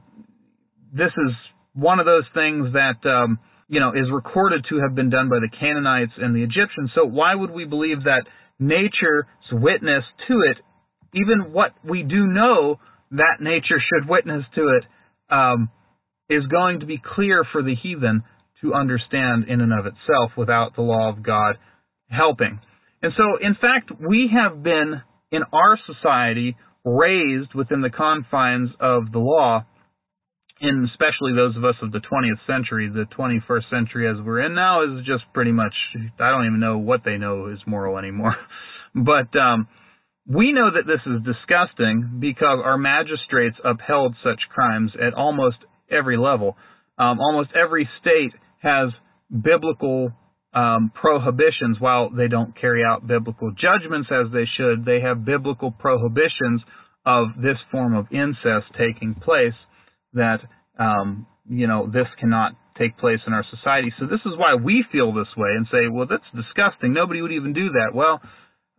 [0.92, 1.34] this is
[1.74, 3.40] one of those things that um,
[3.70, 6.92] you know is recorded to have been done by the Canaanites and the Egyptians.
[6.96, 8.24] So why would we believe that
[8.60, 10.58] nature's witness to it,
[11.14, 12.80] even what we do know
[13.12, 14.84] that nature should witness to it,
[15.30, 15.70] um,
[16.30, 18.24] is going to be clear for the heathen
[18.62, 21.58] to understand in and of itself without the law of God
[22.10, 22.60] helping.
[23.02, 25.02] And so, in fact, we have been
[25.32, 29.66] in our society raised within the confines of the law,
[30.62, 32.90] and especially those of us of the 20th century.
[32.90, 35.74] The 21st century, as we're in now, is just pretty much,
[36.20, 38.36] I don't even know what they know is moral anymore.
[38.96, 39.68] but um,
[40.28, 45.58] we know that this is disgusting because our magistrates upheld such crimes at almost
[45.92, 46.58] every level.
[46.98, 48.90] Um, almost every state has
[49.32, 50.12] biblical
[50.54, 51.78] um, prohibitions.
[51.80, 56.62] While they don't carry out biblical judgments as they should, they have biblical prohibitions
[57.06, 59.54] of this form of incest taking place.
[60.14, 60.40] That
[60.80, 63.94] um, you know this cannot take place in our society.
[64.00, 66.94] So this is why we feel this way and say, well, that's disgusting.
[66.94, 67.92] Nobody would even do that.
[67.94, 68.22] Well,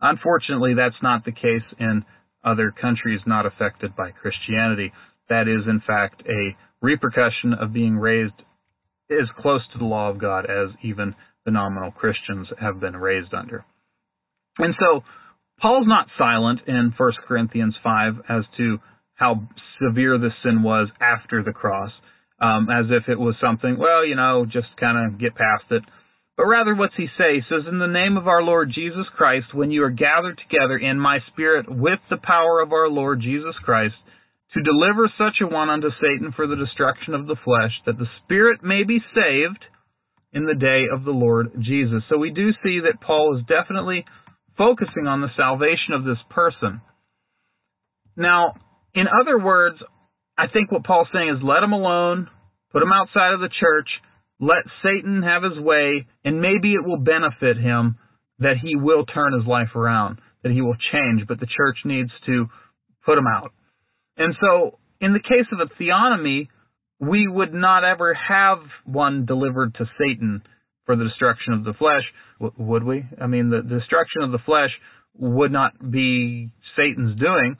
[0.01, 2.05] unfortunately, that's not the case in
[2.43, 4.91] other countries not affected by Christianity.
[5.29, 8.33] That is, in fact, a repercussion of being raised
[9.11, 11.15] as close to the law of God as even
[11.45, 13.65] the nominal Christians have been raised under.
[14.57, 15.01] And so,
[15.61, 18.77] Paul's not silent in 1 Corinthians 5 as to
[19.15, 19.47] how
[19.81, 21.91] severe this sin was after the cross,
[22.41, 25.83] um, as if it was something, well, you know, just kind of get past it.
[26.37, 27.35] But rather, what's he say?
[27.35, 30.77] He says, In the name of our Lord Jesus Christ, when you are gathered together
[30.77, 33.95] in my spirit with the power of our Lord Jesus Christ,
[34.53, 38.09] to deliver such a one unto Satan for the destruction of the flesh, that the
[38.23, 39.63] spirit may be saved
[40.33, 42.03] in the day of the Lord Jesus.
[42.09, 44.05] So we do see that Paul is definitely
[44.57, 46.81] focusing on the salvation of this person.
[48.15, 48.53] Now,
[48.93, 49.77] in other words,
[50.37, 52.27] I think what Paul's saying is let him alone,
[52.71, 53.87] put him outside of the church,
[54.39, 57.97] let Satan have his way, and maybe it will benefit him
[58.39, 62.11] that he will turn his life around, that he will change, but the church needs
[62.25, 62.47] to
[63.05, 63.51] put him out.
[64.19, 66.49] And so, in the case of a theonomy,
[66.99, 70.43] we would not ever have one delivered to Satan
[70.85, 72.03] for the destruction of the flesh,
[72.57, 73.05] would we?
[73.19, 74.71] I mean, the destruction of the flesh
[75.17, 77.55] would not be Satan's doing.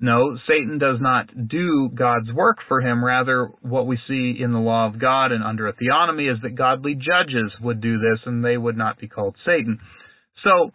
[0.00, 3.04] No, Satan does not do God's work for him.
[3.04, 6.56] Rather, what we see in the law of God and under a theonomy is that
[6.56, 9.78] godly judges would do this and they would not be called Satan.
[10.42, 10.70] So,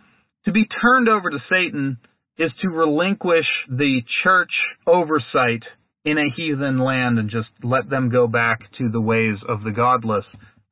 [0.45, 1.97] to be turned over to Satan
[2.37, 4.51] is to relinquish the church
[4.85, 5.63] oversight
[6.03, 9.71] in a heathen land and just let them go back to the ways of the
[9.71, 10.25] godless.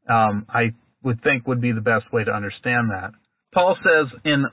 [0.09, 3.11] Um, I would think would be the best way to understand that.
[3.53, 4.45] Paul says in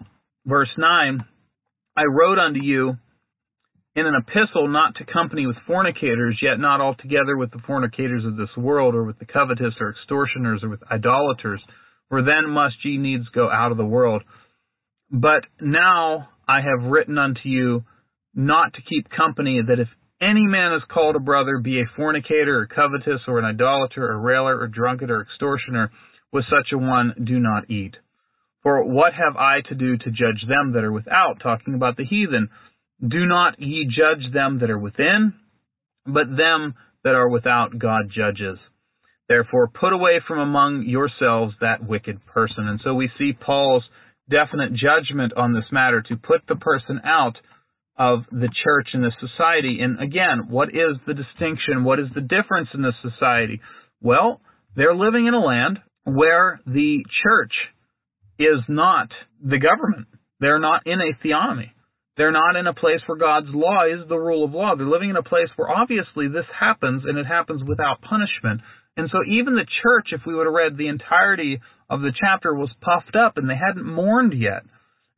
[0.47, 1.21] verse 9,
[1.97, 2.97] I wrote unto you
[3.97, 8.37] in an epistle not to company with fornicators, yet not altogether with the fornicators of
[8.37, 11.61] this world, or with the covetous, or extortioners, or with idolaters,
[12.09, 14.23] for then must ye needs go out of the world.
[15.11, 17.85] But now I have written unto you
[18.35, 19.89] not to keep company, that if
[20.21, 24.21] any man is called a brother, be a fornicator, or covetous, or an idolater, or
[24.21, 25.91] railer, or drunkard, or extortioner,
[26.33, 27.97] with such a one do not eat.
[28.63, 31.41] For what have I to do to judge them that are without?
[31.43, 32.51] Talking about the heathen.
[33.01, 35.33] Do not ye judge them that are within,
[36.05, 38.59] but them that are without God judges.
[39.29, 42.69] Therefore, put away from among yourselves that wicked person.
[42.69, 43.85] And so we see Paul's
[44.31, 47.37] definite judgment on this matter to put the person out
[47.99, 49.81] of the church and the society.
[49.83, 51.85] And again, what is the distinction?
[51.85, 53.61] What is the difference in this society?
[54.01, 54.41] Well,
[54.75, 57.53] they're living in a land where the church
[58.39, 59.09] is not
[59.45, 60.07] the government.
[60.41, 61.73] They're not in a theonomy.
[62.17, 64.75] They're not in a place where God's law is the rule of law.
[64.77, 68.63] They're living in a place where obviously this happens and it happens without punishment.
[68.97, 71.61] And so even the church, if we would have read the entirety
[71.91, 74.63] of the chapter, was puffed up and they hadn't mourned yet.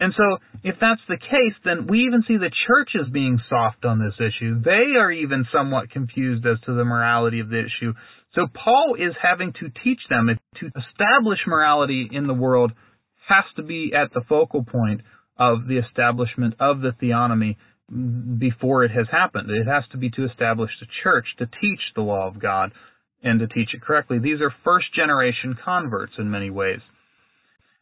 [0.01, 3.85] And so if that's the case, then we even see the church as being soft
[3.85, 4.61] on this issue.
[4.61, 7.93] They are even somewhat confused as to the morality of the issue.
[8.35, 12.73] So Paul is having to teach them to establish morality in the world
[13.29, 15.03] has to be at the focal point
[15.39, 17.57] of the establishment of the theonomy
[18.39, 19.51] before it has happened.
[19.51, 22.73] It has to be to establish the church to teach the law of God
[23.23, 24.19] and to teach it correctly.
[24.19, 26.81] These are first generation converts in many ways.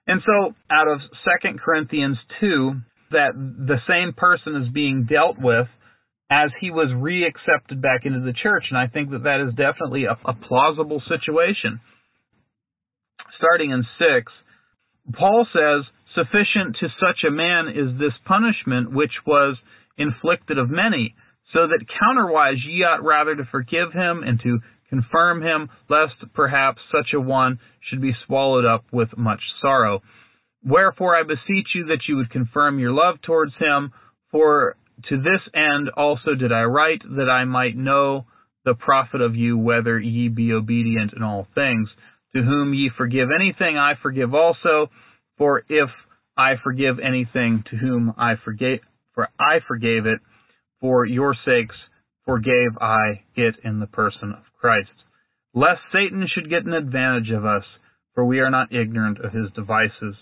[0.07, 1.01] And so out of
[1.43, 2.73] 2 Corinthians 2,
[3.13, 5.67] that the same person is being dealt with
[6.31, 8.65] as he was reaccepted back into the church.
[8.71, 11.81] And I think that that is definitely a, a plausible situation.
[13.37, 14.33] Starting in 6,
[15.19, 15.85] Paul says,
[16.15, 19.57] Sufficient to such a man is this punishment which was
[19.97, 21.15] inflicted of many,
[21.53, 24.59] so that counterwise ye ought rather to forgive him and to
[24.91, 30.03] confirm him, lest perhaps such a one should be swallowed up with much sorrow.
[30.63, 33.93] Wherefore I beseech you that you would confirm your love towards him,
[34.31, 34.77] for
[35.09, 38.27] to this end also did I write, that I might know
[38.65, 41.89] the profit of you, whether ye be obedient in all things.
[42.37, 44.91] To whom ye forgive anything, I forgive also.
[45.39, 45.89] For if
[46.37, 48.81] I forgive anything to whom I forgave,
[49.15, 50.21] for I forgave it,
[50.81, 51.75] for your sakes
[52.25, 54.91] forgave I it in the person of Christ.
[55.55, 57.65] Lest Satan should get an advantage of us,
[58.15, 60.15] for we are not ignorant of his devices.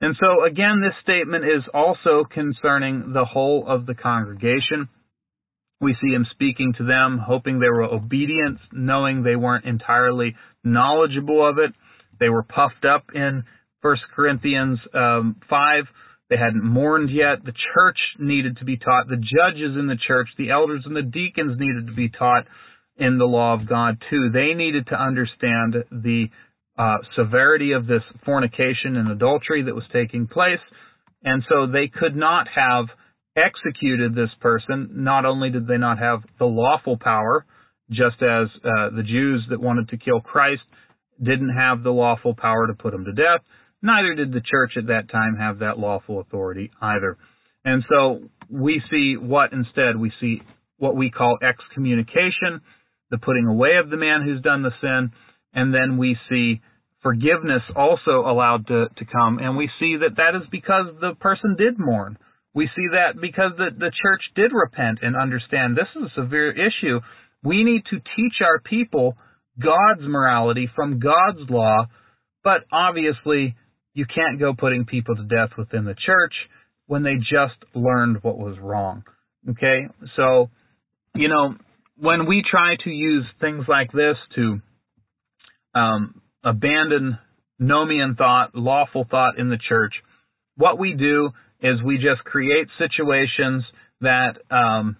[0.00, 4.88] And so, again, this statement is also concerning the whole of the congregation.
[5.80, 10.34] We see him speaking to them, hoping they were obedient, knowing they weren't entirely
[10.64, 11.72] knowledgeable of it.
[12.18, 13.44] They were puffed up in
[13.82, 15.84] First Corinthians um, 5.
[16.30, 17.44] They hadn't mourned yet.
[17.44, 19.08] The church needed to be taught.
[19.08, 22.46] The judges in the church, the elders and the deacons needed to be taught
[22.96, 24.30] in the law of God too.
[24.32, 26.26] They needed to understand the
[26.78, 30.60] uh, severity of this fornication and adultery that was taking place.
[31.22, 32.86] And so they could not have
[33.36, 34.90] executed this person.
[34.92, 37.46] Not only did they not have the lawful power,
[37.90, 40.62] just as uh, the Jews that wanted to kill Christ
[41.18, 43.40] didn't have the lawful power to put him to death,
[43.84, 47.18] Neither did the church at that time have that lawful authority either.
[47.66, 49.98] And so we see what instead?
[49.98, 50.40] We see
[50.78, 52.62] what we call excommunication,
[53.10, 55.12] the putting away of the man who's done the sin,
[55.52, 56.60] and then we see
[57.02, 61.54] forgiveness also allowed to, to come, and we see that that is because the person
[61.56, 62.18] did mourn.
[62.54, 66.50] We see that because the, the church did repent and understand this is a severe
[66.50, 67.00] issue.
[67.42, 69.16] We need to teach our people
[69.60, 71.86] God's morality from God's law,
[72.42, 73.54] but obviously
[73.92, 76.32] you can't go putting people to death within the church
[76.86, 79.04] when they just learned what was wrong.
[79.50, 79.86] Okay?
[80.16, 80.50] So,
[81.14, 81.54] you know,
[81.96, 84.60] when we try to use things like this to
[85.74, 87.18] um, abandon
[87.60, 89.94] nomian thought, lawful thought in the church,
[90.56, 91.30] what we do
[91.60, 93.64] is we just create situations
[94.00, 94.96] that um,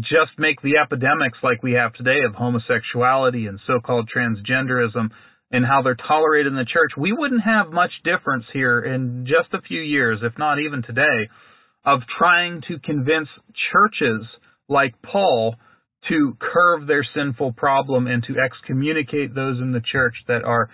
[0.00, 5.10] just make the epidemics like we have today of homosexuality and so-called transgenderism
[5.50, 9.52] and how they're tolerated in the church, we wouldn't have much difference here in just
[9.54, 11.28] a few years, if not even today,
[11.86, 13.28] of trying to convince
[13.72, 14.26] churches
[14.68, 15.56] like Paul
[16.08, 20.70] to curve their sinful problem and to excommunicate those in the church that are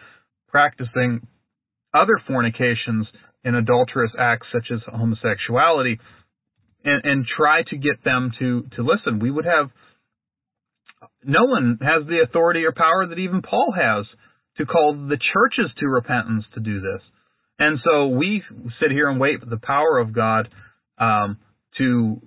[0.48, 1.26] practicing
[1.94, 3.06] other fornications
[3.44, 5.98] and adulterous acts such as homosexuality
[6.84, 9.18] and, and try to get them to, to listen.
[9.20, 9.70] We would have
[11.22, 14.06] no one has the authority or power that even Paul has
[14.58, 17.02] to call the churches to repentance to do this.
[17.58, 18.42] And so we
[18.80, 20.48] sit here and wait for the power of God
[20.98, 21.38] um,
[21.78, 22.20] to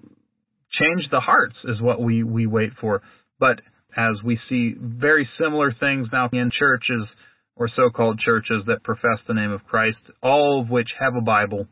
[0.80, 3.02] change the hearts is what we, we wait for.
[3.40, 3.62] But
[3.96, 7.08] as we see very similar things now in churches
[7.56, 11.68] or so-called churches that profess the name of Christ, all of which have a Bible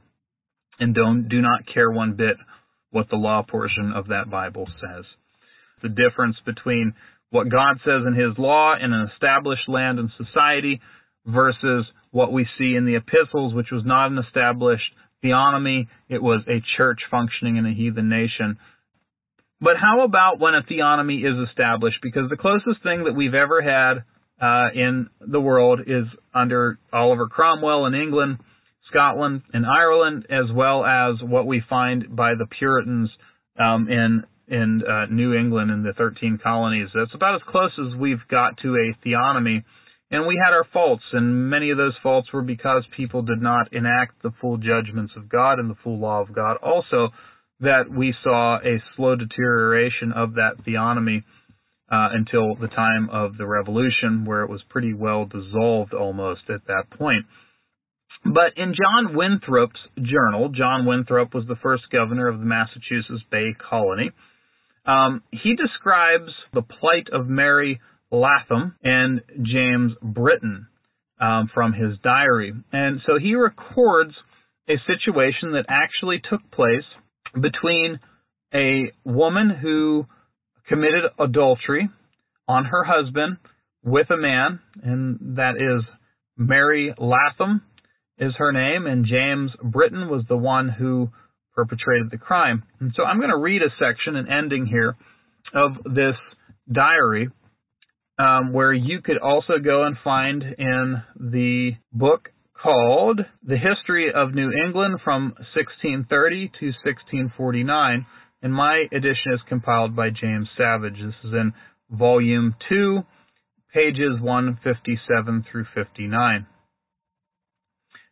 [0.79, 2.37] and don't do not care one bit
[2.91, 5.05] what the law portion of that Bible says.
[5.83, 6.93] The difference between
[7.29, 10.81] what God says in His law in an established land and society
[11.25, 14.89] versus what we see in the epistles, which was not an established
[15.23, 18.57] theonomy, it was a church functioning in a heathen nation.
[19.65, 21.97] But how about when a theonomy is established?
[22.03, 24.03] Because the closest thing that we've ever had
[24.39, 26.05] uh, in the world is
[26.35, 28.37] under Oliver Cromwell in England,
[28.91, 33.09] Scotland, and Ireland, as well as what we find by the Puritans
[33.59, 36.89] um, in in uh, New England in the 13 colonies.
[36.93, 39.63] That's about as close as we've got to a theonomy.
[40.11, 43.73] And we had our faults, and many of those faults were because people did not
[43.73, 46.57] enact the full judgments of God and the full law of God.
[46.61, 47.09] Also,
[47.59, 51.23] that we saw a slow deterioration of that theonomy
[51.91, 56.65] uh, until the time of the Revolution, where it was pretty well dissolved almost at
[56.67, 57.25] that point.
[58.23, 63.55] But in John Winthrop's journal, John Winthrop was the first governor of the Massachusetts Bay
[63.69, 64.11] Colony.
[64.85, 67.79] Um, he describes the plight of Mary
[68.11, 70.67] Latham and James Britton
[71.21, 72.53] um, from his diary.
[72.71, 74.13] And so he records
[74.67, 76.83] a situation that actually took place
[77.39, 77.99] between
[78.53, 80.05] a woman who
[80.67, 81.89] committed adultery
[82.47, 83.37] on her husband
[83.83, 85.83] with a man, and that is
[86.37, 87.61] Mary Latham
[88.17, 91.09] is her name, and James Britton was the one who
[91.53, 92.63] perpetrated the crime.
[92.79, 94.95] And so I'm going to read a section, an ending here,
[95.53, 96.15] of this
[96.71, 97.29] diary,
[98.17, 102.29] um, where you could also go and find in the book
[102.65, 108.05] called The History of New England from 1630 to 1649.
[108.41, 110.95] And my edition is compiled by James Savage.
[110.95, 111.53] This is in
[111.91, 113.01] volume 2,
[113.71, 116.47] pages 157 through 59.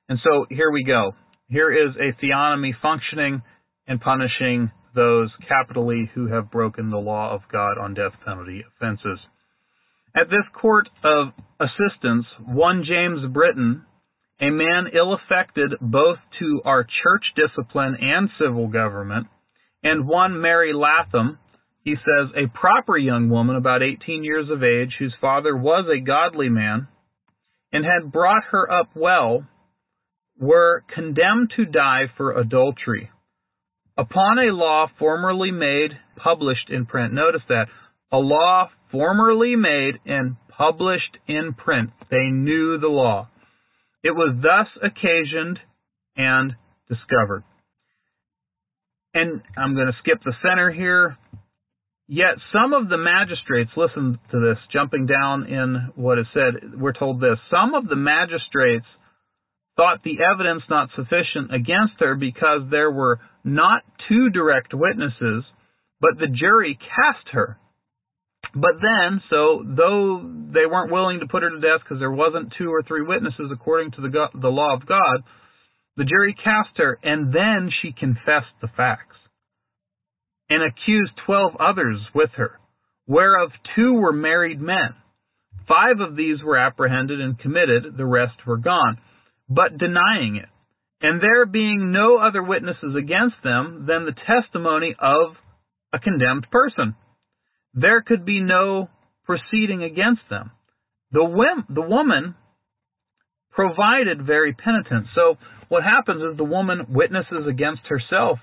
[0.10, 1.14] And so here we go.
[1.50, 3.42] Here is a theonomy functioning
[3.88, 9.18] and punishing those capitally who have broken the law of God on death penalty offenses.
[10.16, 13.84] At this court of assistants, one James Britton
[14.42, 19.28] a man ill affected both to our church discipline and civil government,
[19.84, 21.40] and one Mary Latham,
[21.84, 26.00] he says, a proper young woman about 18 years of age, whose father was a
[26.00, 26.88] godly man,
[27.72, 29.46] and had brought her up well,
[30.40, 33.10] were condemned to die for adultery.
[33.98, 37.14] Upon a law formerly made, published in print.
[37.14, 37.68] Notice that.
[38.12, 41.92] A law formerly made and published in print.
[42.10, 43.28] They knew the law.
[44.04, 45.60] It was thus occasioned
[46.18, 46.56] and
[46.90, 47.44] discovered.
[49.14, 51.18] And I'm going to skip the center here.
[52.08, 56.94] Yet some of the magistrates, listen to this, jumping down in what is said, we're
[56.94, 57.38] told this.
[57.50, 58.86] Some of the magistrates
[59.78, 65.44] thought the evidence not sufficient against her because there were not two direct witnesses,
[66.02, 67.58] but the jury cast her.
[68.56, 70.22] But then, so though
[70.54, 73.50] they weren't willing to put her to death because there wasn't two or three witnesses
[73.52, 75.24] according to the the law of God,
[75.98, 79.16] the jury cast her, and then she confessed the facts
[80.50, 82.60] and accused twelve others with her,
[83.08, 84.94] whereof two were married men.
[85.68, 89.00] Five of these were apprehended and committed; the rest were gone,
[89.50, 90.50] but denying it.
[91.02, 95.36] And there being no other witnesses against them than the testimony of
[95.92, 96.96] a condemned person
[97.74, 98.90] there could be no
[99.26, 100.52] proceeding against them.
[101.12, 102.36] The, whim, the woman
[103.52, 105.08] provided very penitent.
[105.16, 105.38] So
[105.70, 108.40] what happens is the woman witnesses against herself.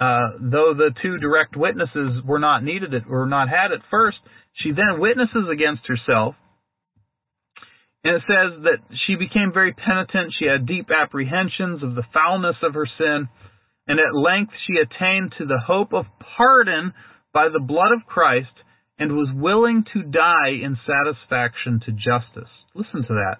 [0.00, 4.18] Uh, though the two direct witnesses were not needed, or were not had at first,
[4.62, 6.36] she then witnesses against herself,
[8.04, 10.32] And it says that she became very penitent.
[10.38, 13.28] She had deep apprehensions of the foulness of her sin.
[13.88, 16.04] And at length she attained to the hope of
[16.36, 16.92] pardon
[17.32, 18.52] by the blood of Christ
[18.98, 22.50] and was willing to die in satisfaction to justice.
[22.74, 23.36] Listen to that.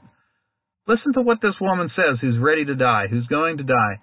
[0.86, 4.00] Listen to what this woman says who's ready to die, who's going to die.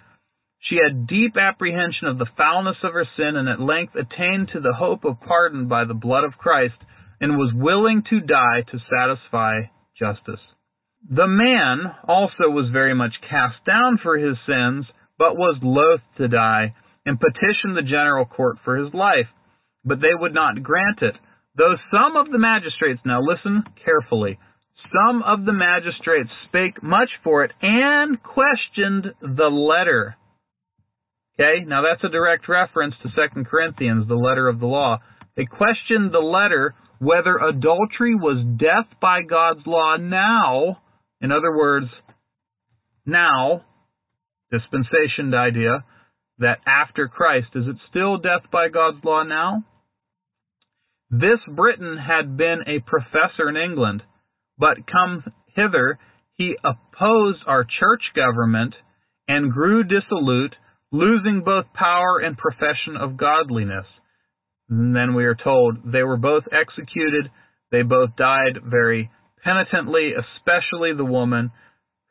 [0.69, 4.59] She had deep apprehension of the foulness of her sin and at length attained to
[4.59, 6.77] the hope of pardon by the blood of Christ
[7.21, 10.41] and was willing to die to satisfy justice.
[11.09, 14.85] The man also was very much cast down for his sins,
[15.17, 16.73] but was loath to die,
[17.05, 19.27] and petitioned the general court for his life.
[19.85, 21.15] But they would not grant it,
[21.55, 24.39] though some of the magistrates, now listen carefully,
[24.91, 30.15] some of the magistrates spake much for it and questioned the letter.
[31.39, 34.99] Okay, now that's a direct reference to 2 Corinthians, the letter of the law.
[35.35, 40.77] They questioned the letter whether adultery was death by God's law now,
[41.21, 41.87] in other words,
[43.05, 43.65] now,
[44.51, 45.83] dispensation idea,
[46.39, 49.63] that after Christ, is it still death by God's law now?
[51.19, 54.03] This Britton had been a professor in England,
[54.57, 55.23] but come
[55.55, 55.97] hither,
[56.33, 58.75] he opposed our church government
[59.25, 60.53] and grew dissolute,
[60.91, 63.85] losing both power and profession of godliness.
[64.69, 67.31] And then we are told they were both executed.
[67.71, 69.09] They both died very
[69.41, 71.51] penitently, especially the woman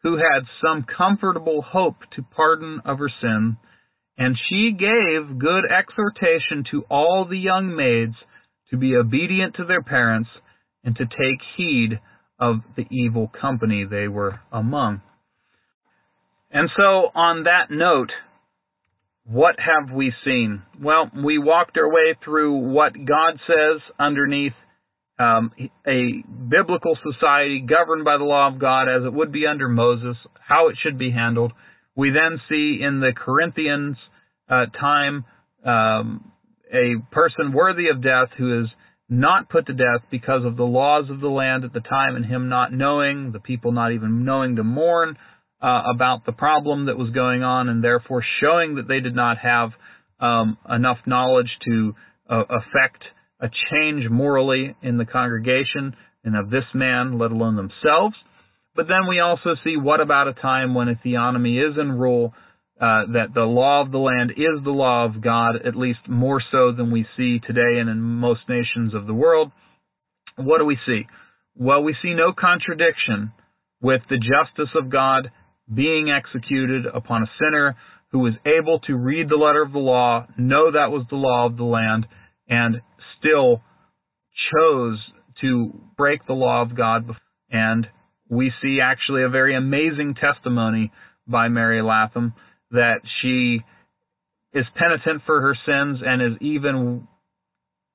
[0.03, 3.59] who had some comfortable hope to pardon of her sin.
[4.17, 8.15] And she gave good exhortation to all the young maids
[8.75, 10.29] to be obedient to their parents
[10.83, 12.01] and to take heed
[12.39, 15.01] of the evil company they were among.
[16.51, 18.11] And so, on that note,
[19.27, 20.63] what have we seen?
[20.81, 24.53] Well, we walked our way through what God says underneath
[25.19, 25.53] um,
[25.87, 30.17] a biblical society governed by the law of God as it would be under Moses,
[30.47, 31.53] how it should be handled.
[31.97, 33.97] We then see in the Corinthians
[34.51, 35.25] uh, time
[35.65, 36.33] um,
[36.75, 38.69] a person worthy of death who is
[39.09, 42.25] not put to death because of the laws of the land at the time and
[42.25, 45.17] him not knowing, the people not even knowing to mourn
[45.63, 49.39] uh, about the problem that was going on and therefore showing that they did not
[49.39, 49.71] have
[50.21, 51.95] um, enough knowledge to
[52.29, 53.03] uh, affect
[53.41, 55.95] a change morally in the congregation
[56.25, 58.17] and of this man, let alone themselves.
[58.75, 62.35] But then we also see what about a time when a theonomy is in rule,
[62.81, 66.43] uh, that the law of the land is the law of God, at least more
[66.51, 69.53] so than we see today and in most nations of the world.
[70.37, 71.03] What do we see?
[71.55, 73.33] Well, we see no contradiction
[73.81, 75.31] with the justice of God
[75.73, 77.77] being executed upon a sinner
[78.11, 81.47] who was able to read the letter of the law, know that was the law
[81.47, 82.07] of the land,
[82.49, 82.81] and
[83.19, 83.63] still
[84.53, 84.99] chose
[85.41, 87.09] to break the law of God.
[87.51, 87.87] And
[88.29, 90.91] we see actually a very amazing testimony
[91.27, 92.35] by Mary Latham
[92.75, 93.61] that she
[94.53, 97.09] is penitent for her sins and is even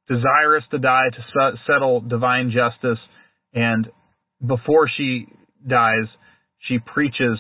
[0.08, 3.00] desirous to die to settle divine justice.
[3.54, 3.88] And
[4.46, 5.28] before she
[5.68, 6.08] dies,
[6.68, 7.40] she preaches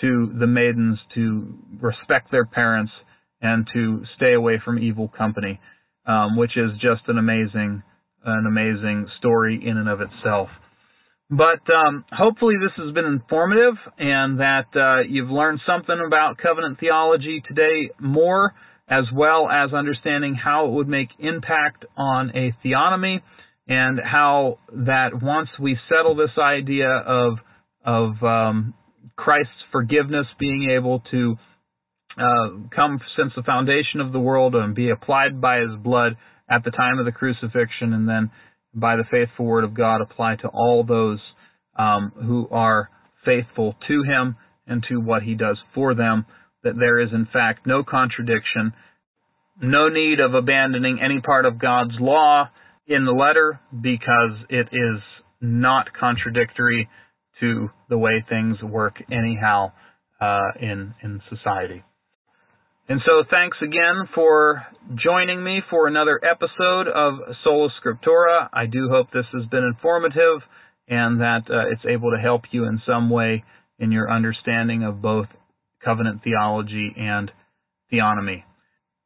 [0.00, 2.92] to the maidens to respect their parents
[3.40, 5.60] and to stay away from evil company,
[6.06, 7.82] um, which is just an amazing,
[8.24, 10.48] an amazing story in and of itself.
[11.30, 16.80] But um, hopefully this has been informative and that uh, you've learned something about covenant
[16.80, 18.54] theology today more,
[18.88, 23.20] as well as understanding how it would make impact on a theonomy
[23.68, 27.34] and how that once we settle this idea of
[27.84, 28.74] of um,
[29.16, 31.36] Christ's forgiveness being able to
[32.18, 36.16] uh, come since the foundation of the world and be applied by his blood
[36.50, 38.30] at the time of the crucifixion and then
[38.80, 41.20] by the faithful word of God apply to all those
[41.78, 42.90] um, who are
[43.24, 44.36] faithful to him
[44.66, 46.26] and to what he does for them,
[46.62, 48.72] that there is in fact no contradiction,
[49.60, 52.48] no need of abandoning any part of God's law
[52.86, 55.00] in the letter because it is
[55.40, 56.88] not contradictory
[57.40, 59.72] to the way things work anyhow
[60.20, 61.84] uh, in in society.
[62.90, 68.48] And so, thanks again for joining me for another episode of Sola Scriptura.
[68.50, 70.40] I do hope this has been informative
[70.88, 73.44] and that uh, it's able to help you in some way
[73.78, 75.26] in your understanding of both
[75.84, 77.30] covenant theology and
[77.92, 78.44] theonomy.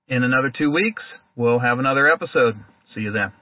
[0.07, 1.03] In another two weeks,
[1.35, 2.55] we'll have another episode.
[2.95, 3.33] See you then.